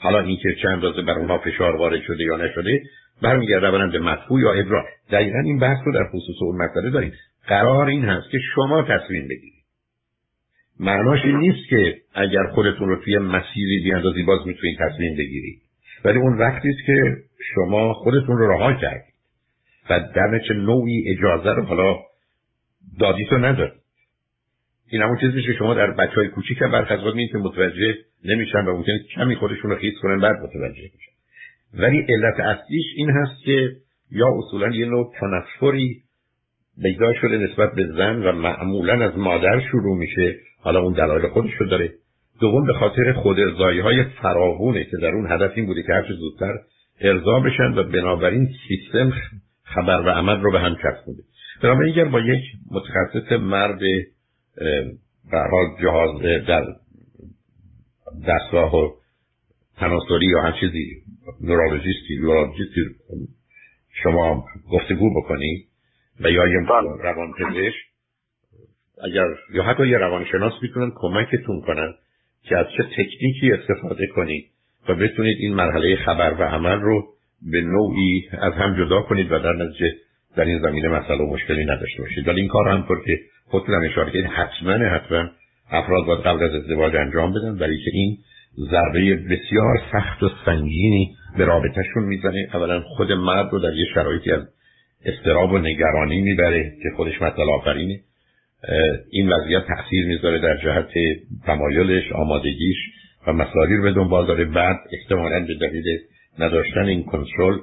حالا 0.00 0.20
اینکه 0.20 0.54
چند 0.62 0.72
اندازه 0.72 1.02
بر 1.02 1.18
اونها 1.18 1.38
فشار 1.38 1.76
وارد 1.76 2.02
شده 2.02 2.24
یا 2.24 2.36
نشده 2.36 2.82
برمیگرده 3.22 3.66
اولا 3.66 3.90
به 3.90 3.98
مدفوع 3.98 4.40
یا 4.40 4.52
ادراک. 4.52 4.84
دقیقا 5.10 5.38
این 5.38 5.58
بحث 5.58 5.78
رو 5.86 5.92
در 5.92 6.04
خصوص 6.12 6.36
اون 6.40 6.56
مسئله 6.56 6.90
داریم. 6.90 7.12
قرار 7.46 7.86
این 7.86 8.04
هست 8.04 8.30
که 8.30 8.38
شما 8.54 8.82
تصمیم 8.82 9.28
بگیرید. 9.28 9.64
معناش 10.80 11.24
این 11.24 11.36
نیست 11.36 11.68
که 11.70 11.96
اگر 12.14 12.46
خودتون 12.54 12.88
رو 12.88 13.04
توی 13.04 13.18
مسیری 13.18 13.80
بیاندازی 13.84 14.22
باز 14.22 14.46
می‌تونید 14.46 14.78
تصمیم 14.78 15.16
بگیرید. 15.16 15.63
ولی 16.04 16.18
اون 16.18 16.38
وقتی 16.38 16.68
است 16.68 16.86
که 16.86 17.16
شما 17.54 17.92
خودتون 17.92 18.38
رو 18.38 18.50
رها 18.50 18.72
کردید 18.72 19.14
و 19.90 20.00
در 20.14 20.38
چه 20.48 20.54
نوعی 20.54 21.04
اجازه 21.10 21.50
رو 21.50 21.62
حالا 21.62 21.96
دادید 23.00 23.32
و 23.32 23.38
ندارید 23.38 23.84
این 24.90 25.02
همون 25.02 25.18
چیزی 25.20 25.42
که 25.42 25.52
شما 25.58 25.74
در 25.74 25.90
بچه 25.90 26.14
های 26.14 26.28
کوچیک 26.28 26.62
هم 26.62 26.70
برخ 26.70 26.90
از 26.90 26.98
که 27.32 27.38
متوجه 27.38 27.94
نمیشن 28.24 28.58
و 28.58 28.76
ممکنه 28.76 28.98
کمی 29.14 29.36
خودشون 29.36 29.70
رو 29.70 29.76
خیز 29.76 29.94
کنن 30.02 30.20
بعد 30.20 30.36
متوجه 30.36 30.82
میشن. 30.82 31.12
ولی 31.74 32.06
علت 32.08 32.40
اصلیش 32.40 32.84
این 32.96 33.10
هست 33.10 33.44
که 33.44 33.70
یا 34.10 34.26
اصولا 34.38 34.74
یه 34.74 34.86
نوع 34.86 35.12
تنفری 35.20 36.02
پیدا 36.82 37.14
شده 37.20 37.38
نسبت 37.38 37.74
به 37.74 37.86
زن 37.86 38.22
و 38.22 38.32
معمولا 38.32 39.04
از 39.04 39.18
مادر 39.18 39.60
شروع 39.70 39.98
میشه. 39.98 40.36
حالا 40.60 40.80
اون 40.80 40.92
دلایل 40.92 41.28
خودش 41.28 41.52
رو 41.58 41.66
داره. 41.66 41.92
دوم 42.40 42.66
به 42.66 42.72
خاطر 42.72 43.12
خود 43.12 43.40
ارزایی 43.40 43.80
های 43.80 44.04
فراوونه 44.04 44.84
که 44.84 44.96
در 45.02 45.08
اون 45.08 45.32
هدف 45.32 45.52
این 45.56 45.66
بوده 45.66 45.82
که 45.82 45.92
هرچه 45.92 46.14
زودتر 46.14 46.54
ارضا 47.00 47.40
بشن 47.40 47.78
و 47.78 47.82
بنابراین 47.82 48.48
سیستم 48.68 49.12
خبر 49.64 50.00
و 50.00 50.10
عمل 50.10 50.40
رو 50.40 50.52
به 50.52 50.60
هم 50.60 50.74
چسبونده 50.74 51.22
بنابراین 51.62 51.92
اگر 51.92 52.04
با 52.04 52.20
یک 52.20 52.42
متخصص 52.70 53.32
مرد 53.32 53.78
به 55.30 55.38
حال 55.50 55.66
جهاز 55.82 56.22
در 56.46 56.66
دستگاه 58.28 58.76
و 58.76 58.90
تناسلی 59.76 60.26
یا 60.26 60.42
هر 60.42 60.60
چیزی 60.60 61.02
نورولوژیستی 61.40 62.16
نورولوژیستی 62.20 62.80
شما 64.02 64.44
گفتگو 64.70 65.20
بکنی 65.20 65.64
و 66.20 66.30
یا 66.30 66.46
یه 66.46 66.60
بله. 66.68 67.02
روان 67.02 67.32
پزشک 67.32 67.74
اگر 69.04 69.26
یا 69.54 69.62
حتی 69.62 69.88
یه 69.88 69.98
روانشناس 69.98 70.52
می‌تونن 70.62 70.92
کمکتون 70.94 71.60
کنن 71.60 71.94
که 72.48 72.58
از 72.58 72.66
چه 72.76 72.82
تکنیکی 72.82 73.52
استفاده 73.52 74.06
کنید 74.06 74.44
و 74.88 74.94
بتونید 74.94 75.36
این 75.40 75.54
مرحله 75.54 75.96
خبر 75.96 76.34
و 76.38 76.42
عمل 76.42 76.80
رو 76.80 77.04
به 77.52 77.60
نوعی 77.60 78.28
از 78.32 78.52
هم 78.52 78.84
جدا 78.84 79.02
کنید 79.02 79.32
و 79.32 79.38
در 79.38 79.52
نتیجه 79.52 79.92
در 80.36 80.44
این 80.44 80.58
زمینه 80.58 80.88
مسئله 80.88 81.18
و 81.18 81.32
مشکلی 81.32 81.64
نداشته 81.64 82.02
باشید. 82.02 82.28
ولی 82.28 82.40
این 82.40 82.48
کار 82.48 82.68
همطور 82.68 83.04
که 83.06 83.18
خودتون 83.46 83.74
هم 83.74 83.90
اشاره 83.90 84.10
کردید. 84.10 84.26
حتما 84.26 84.72
حتما 84.72 85.28
افراد 85.70 86.06
باید 86.06 86.20
قبل 86.20 86.44
از 86.44 86.54
ازدواج 86.54 86.96
انجام 86.96 87.32
بدن 87.32 87.58
برای 87.58 87.78
که 87.84 87.90
این 87.92 88.16
ضربه 88.70 89.14
بسیار 89.14 89.82
سخت 89.92 90.22
و 90.22 90.30
سنگینی 90.44 91.16
به 91.38 91.44
رابطهشون 91.44 92.04
می‌زنه. 92.04 92.48
اولا 92.54 92.80
خود 92.80 93.12
مرد 93.12 93.52
رو 93.52 93.58
در 93.58 93.72
یه 93.72 93.86
شرایطی 93.94 94.30
از 94.32 94.42
استراب 95.04 95.52
و 95.52 95.58
نگرانی 95.58 96.20
می‌بره 96.20 96.72
که 96.82 96.88
خودش 96.96 97.22
مطلع 97.22 97.52
آفرینه. 97.52 98.00
این 99.10 99.32
وضعیت 99.32 99.62
تاثیر 99.66 100.06
می‌ذاره 100.06 100.38
در 100.38 100.56
جهت 100.56 100.92
تمایلش 101.46 102.12
آمادگیش 102.12 102.76
و 103.26 103.32
مسائلی 103.32 103.76
رو 103.76 103.82
به 103.82 103.92
دنبال 103.92 104.26
داره. 104.26 104.44
بعد 104.44 104.76
احتمالا 104.92 105.46
به 105.46 105.54
دلیل 105.54 105.84
نداشتن 106.38 106.84
این 106.84 107.04
کنترل 107.04 107.58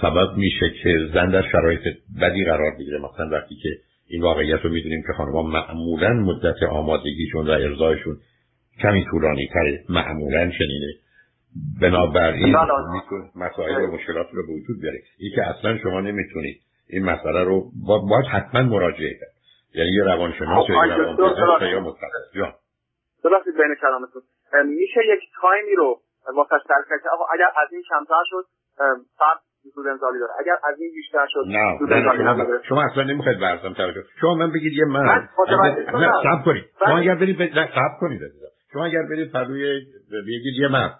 سبب 0.00 0.36
میشه 0.36 0.70
که 0.82 0.98
زن 1.14 1.30
در 1.30 1.44
شرایط 1.52 1.80
بدی 2.20 2.44
قرار 2.44 2.72
بگیره. 2.78 2.98
مثلا 2.98 3.28
وقتی 3.32 3.54
که 3.62 3.68
این 4.08 4.22
واقعیت 4.22 4.60
رو 4.60 4.70
می‌دونیم 4.70 5.02
که 5.06 5.12
خانمها 5.16 5.42
معمولا 5.42 6.12
مدت 6.12 6.62
آمادگیشون 6.70 7.46
و 7.46 7.50
ارزایشون 7.50 8.16
کمی 8.82 9.04
طولانی 9.10 9.48
تره 9.52 9.84
معمولا 9.88 10.50
چنینه. 10.58 10.92
بنابراین 11.80 12.56
مسائل 13.36 13.84
و 13.84 13.92
مشکلات 13.92 14.26
رو 14.32 14.46
به 14.46 14.52
وجود 14.52 14.80
بیاره. 14.80 14.98
این 15.18 15.32
که 15.34 15.42
اصلا 15.42 15.78
شما 15.78 16.00
نمی‌تونید 16.00 16.60
این 16.90 17.04
مسئله 17.04 17.44
رو 17.44 17.70
باید 17.84 18.26
حتما 18.30 18.62
مراجعه 18.62 19.10
کرد. 19.10 19.35
یعنی 19.76 19.90
یه 19.90 20.04
روانشناس 20.04 20.68
یا 20.68 20.84
روانپزشک 20.84 21.62
یا 21.72 21.80
متخصص 21.80 22.26
جان. 22.34 22.52
بین 23.58 23.74
کلامتون. 23.80 24.22
میشه 24.64 25.00
یک 25.14 25.20
تایمی 25.40 25.74
رو 25.76 26.00
واسه 26.36 26.50
که 27.02 27.08
آقا 27.12 27.24
اگر 27.34 27.50
از 27.62 27.72
این 27.72 27.82
کمتر 27.88 28.22
شد 28.30 28.44
فرد 29.18 29.38
سود 29.74 29.86
انزالی 29.86 30.18
داره. 30.18 30.32
اگر 30.40 30.56
از 30.64 30.80
این 30.80 30.90
بیشتر 30.94 31.26
شد 31.28 31.44
نه 31.46 31.78
سود 31.78 31.92
انزالی 31.92 32.24
نداره 32.24 32.60
شما 32.68 32.82
اصلا 32.82 33.02
نمی‌خواید 33.02 33.38
برزم 33.40 33.72
توجه 33.72 34.02
شما 34.20 34.34
من 34.34 34.52
بگید 34.52 34.72
یه 34.72 34.84
من 34.84 35.00
نه 35.02 35.28
صبر 36.22 36.42
کنید. 36.44 36.64
شما 36.78 36.98
اگر 36.98 37.14
برید 37.14 37.42
نه 37.42 37.68
صبر 37.74 37.96
کنید 38.00 38.20
شما 38.72 38.84
اگر 38.84 39.02
برید 39.02 39.32
پروی 39.32 39.80
بگید 40.10 40.54
یه 40.60 40.68
من 40.68 40.90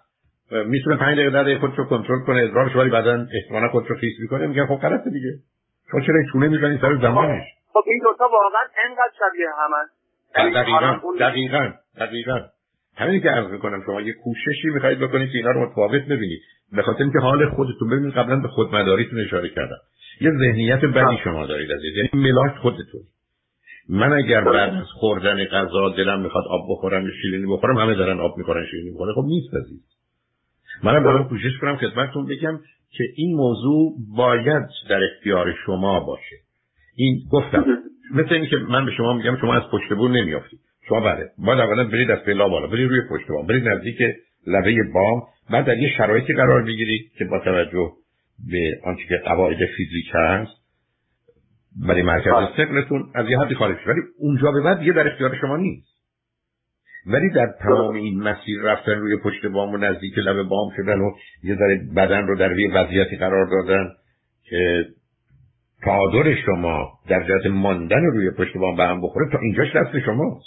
می‌تونه 0.50 0.96
5 0.96 1.18
دقیقه 1.18 1.30
در 1.30 1.58
خودشو 1.60 1.84
کنترل 1.84 2.24
کنه. 2.26 2.42
ادرارش 2.42 2.76
ولی 2.76 2.90
بعدا 2.90 3.26
احتمالاً 3.34 3.68
خودشو 3.68 3.94
خیس 3.94 4.14
می‌کنه. 4.20 4.46
میگن 4.46 4.66
خب 4.66 4.76
غلطه 4.76 5.10
دیگه. 5.10 5.30
شما 5.90 6.00
چرا 6.00 6.14
چونه 6.32 6.48
می‌زنید 6.48 6.80
سر 6.80 6.98
زمانش؟ 7.02 7.44
خب 7.76 7.84
این 7.86 8.00
دو 8.04 8.14
تا 8.18 8.24
واقعا 8.24 8.62
انقدر 8.84 9.12
شبیه 9.18 9.46
همن 9.58 9.86
دقیقاً 10.54 11.00
دقیقاً 11.20 11.72
دقیقاً. 12.00 12.40
همینی 12.96 13.20
که 13.20 13.28
عرض 13.28 13.50
می‌کنم 13.50 13.82
شما 13.86 14.00
یه 14.00 14.12
کوششی 14.12 14.68
می‌خواید 14.68 14.98
بکنید 14.98 15.30
که 15.32 15.38
اینا 15.38 15.50
رو 15.50 15.66
متفاوت 15.66 16.02
ببینید. 16.02 16.40
به 16.72 16.82
خاطر 16.82 17.02
اینکه 17.02 17.18
حال 17.18 17.50
خودتون 17.50 17.88
ببینید 17.90 18.14
قبلا 18.14 18.36
به 18.36 18.48
خودمداریتون 18.48 19.20
اشاره 19.20 19.48
کردم. 19.48 19.76
یه 20.20 20.30
ذهنیت 20.30 20.84
بدی 20.84 21.18
شما 21.24 21.46
دارید 21.46 21.70
از 21.72 21.80
یعنی 21.84 22.08
ملاک 22.14 22.56
خودتون. 22.62 23.00
من 23.88 24.12
اگر 24.12 24.40
بعد 24.40 24.74
از 24.74 24.86
خوردن 24.86 25.44
غذا 25.44 25.88
دلم 25.88 26.20
می‌خواد 26.20 26.44
آب 26.50 26.60
بخورم 26.70 27.10
شیرینی 27.22 27.52
بخورم 27.52 27.78
همه 27.78 27.94
دارن 27.94 28.20
آب 28.20 28.38
می‌خورن 28.38 28.66
شیرینی 28.70 28.90
می‌خورن. 28.90 29.12
خب 29.14 29.24
نیست 29.26 29.54
عزیز. 29.54 29.80
منم 30.84 31.04
دارم 31.04 31.28
کوشش 31.28 31.58
کنم 31.60 31.76
خدمتتون 31.76 32.26
بگم 32.26 32.60
که 32.90 33.04
این 33.16 33.36
موضوع 33.36 33.92
باید 34.16 34.66
در 34.90 35.00
اختیار 35.04 35.54
شما 35.66 36.00
باشه. 36.00 36.45
این 36.96 37.22
گفتم. 37.32 37.64
مثل 38.14 38.34
این 38.34 38.46
که 38.46 38.56
من 38.56 38.86
به 38.86 38.92
شما 38.92 39.12
میگم 39.12 39.36
شما 39.40 39.54
از 39.54 39.62
پشت 39.72 39.92
بور 39.92 40.10
نمیافتید 40.10 40.60
شما 40.88 41.00
بله 41.00 41.30
باید 41.38 41.60
اولا 41.60 41.84
برید 41.84 42.10
از 42.10 42.18
پلا 42.18 42.48
بالا 42.48 42.66
برید 42.66 42.90
روی 42.90 43.00
پشت 43.10 43.28
بام 43.28 43.46
برید 43.46 43.68
نزدیک 43.68 43.98
لبه 44.46 44.82
بام. 44.94 45.22
بعد 45.50 45.66
در 45.66 45.78
یه 45.78 45.88
شرایطی 45.96 46.32
قرار 46.32 46.62
بگیرید 46.62 47.12
که 47.18 47.24
با 47.24 47.38
توجه 47.38 47.92
به 48.50 48.80
آنچه 48.84 49.02
که 49.08 49.16
قواعد 49.24 49.58
فیزیک 49.76 50.10
هست 50.14 50.66
برای 51.88 52.02
مرکز 52.02 52.32
سقلتون 52.56 53.10
از 53.14 53.26
یه 53.30 53.38
حدی 53.38 53.54
خارج 53.54 53.76
ولی 53.86 54.00
اونجا 54.18 54.50
به 54.50 54.60
بعد 54.60 54.78
دیگه 54.78 54.92
در 54.92 55.12
اختیار 55.12 55.36
شما 55.40 55.56
نیست. 55.56 55.96
ولی 57.06 57.30
در 57.30 57.54
تمام 57.60 57.94
این 57.94 58.22
مسیر 58.22 58.60
رفتن 58.62 58.92
روی 58.92 59.16
پشت 59.16 59.46
بام 59.46 59.74
و 59.74 59.76
نزدیک 59.76 60.18
لب 60.18 60.42
بام 60.42 60.70
شدن 60.76 60.98
و 60.98 61.10
یه 61.42 61.54
ذره 61.54 61.80
بدن 61.96 62.26
رو 62.26 62.38
در 62.38 62.58
یه 62.58 62.74
وضعیتی 62.74 63.16
قرار 63.16 63.46
دادن 63.46 63.88
که 64.50 64.86
تعادل 65.86 66.34
شما 66.46 66.88
در 67.08 67.22
جهت 67.28 67.46
ماندن 67.46 68.04
روی 68.04 68.30
پشت 68.30 68.56
بام 68.56 68.76
به 68.76 68.82
هم 68.82 69.00
بخوره 69.00 69.32
تا 69.32 69.38
اینجاش 69.38 69.76
دست 69.76 69.98
شماست. 70.04 70.46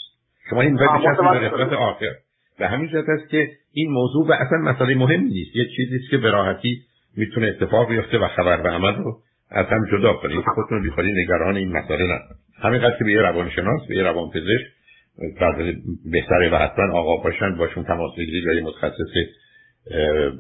شما 0.50 0.62
این 0.62 0.76
به 0.76 0.88
قسمت 0.88 1.74
آخر. 1.74 2.12
به 2.60 2.68
همین 2.68 2.90
جهت 2.90 3.10
است 3.10 3.30
که 3.30 3.48
این 3.74 3.92
موضوع 3.92 4.28
و 4.28 4.32
اصلا 4.32 4.58
مسئله 4.58 4.96
مهم 4.96 5.22
نیست. 5.22 5.56
یه 5.56 5.66
چیزی 5.76 6.00
که 6.12 6.18
به 6.18 6.32
راحتی 6.32 6.82
می‌تونه 7.18 7.48
اتفاق 7.48 7.90
بیفته 7.90 8.18
و 8.18 8.28
خبر 8.28 8.62
به 8.62 8.70
عمل 8.70 8.96
رو 8.96 9.18
از 9.52 9.66
هم 9.66 9.86
جدا 9.92 10.14
کنید 10.14 10.40
که 10.40 10.52
خودتون 10.56 10.82
بیخوری 10.82 11.24
نگران 11.24 11.58
این 11.58 11.72
مسئله 11.72 12.04
نکنید 12.04 12.40
همینقدر 12.64 12.98
که 12.98 13.04
به 13.04 13.12
یه 13.12 13.22
روانشناس 13.22 13.88
به 13.90 13.96
یه 13.96 14.04
روانپزشک 14.04 14.66
بهتره 16.12 16.50
و 16.50 16.56
حتما 16.56 17.00
آقا 17.00 17.24
باشن 17.24 17.56
باشون 17.56 17.84
تماس 17.84 18.12
بگیرید 18.18 18.48
و 18.48 18.54
یه 18.54 18.64
متخصص 18.64 19.14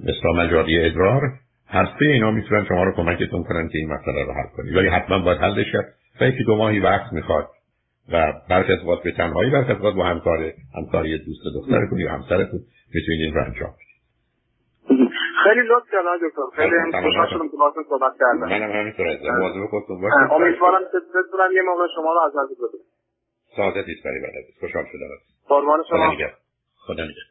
مثلا 0.03 0.31
مجاری 0.45 0.85
ادرار. 0.85 1.21
هر 1.69 1.85
سه 1.99 2.05
اینا 2.05 2.31
می‌تونن 2.31 2.65
شما 2.65 2.83
رو 2.83 2.91
کمکتون 2.95 3.43
کنن 3.43 3.67
که 3.67 3.77
این 3.77 3.93
مسئله 3.93 4.25
رو 4.25 4.33
حل 4.33 4.47
کنید. 4.57 4.75
ولی 4.75 4.87
حتما 4.87 5.19
باید 5.19 5.37
حل 5.37 5.63
شد 5.63 5.85
و 6.21 6.25
یکی 6.25 6.43
دو 6.43 6.55
ماهی 6.55 6.79
وقت 6.79 7.13
می‌خواد. 7.13 7.49
و 8.13 8.33
برخی 8.49 8.73
از 8.73 8.79
به 9.03 9.11
تنهایی 9.11 9.51
برخی 9.51 9.71
از 9.71 9.95
با 9.95 10.05
همکار 10.05 10.53
همکاری 10.75 11.17
دوست 11.17 11.41
دخترتون 11.55 11.99
یا 11.99 12.11
همسرتون 12.11 12.59
می‌تونید 12.93 13.21
این 13.21 13.33
رو 13.33 13.43
انجام 13.43 13.73
خیلی 15.43 15.61
لطف 15.61 15.85
کردن 15.91 16.17
دکتر. 16.27 16.41
خیلی 16.55 17.03
خوشحال 17.03 17.27
شدم 17.29 17.49
که 17.49 17.57
باهاتون 17.57 17.83
صحبت 17.89 18.13
کردم. 18.19 18.39
منم 18.39 18.71
همینطور 18.71 19.07
از 19.07 19.17
مواظب 19.23 19.65
خودتون 19.69 20.01
باشید. 20.01 20.31
امیدوارم 20.31 20.81
که 20.91 20.97
بتونم 20.97 21.51
یه 21.55 21.61
موقع 21.61 21.87
شما 21.95 22.13
رو 22.13 22.19
از 22.19 22.31
نزدیک 22.37 22.57
ببینم 22.57 22.85
سعادتی 23.55 23.91
است 23.91 24.03
برای 24.05 24.19
بلد 24.19 24.45
خوشحال 24.59 24.85
شدم. 24.91 25.07
قربان 25.47 25.83
شما. 25.89 26.15
خدا 26.75 27.03
نگهدار. 27.03 27.25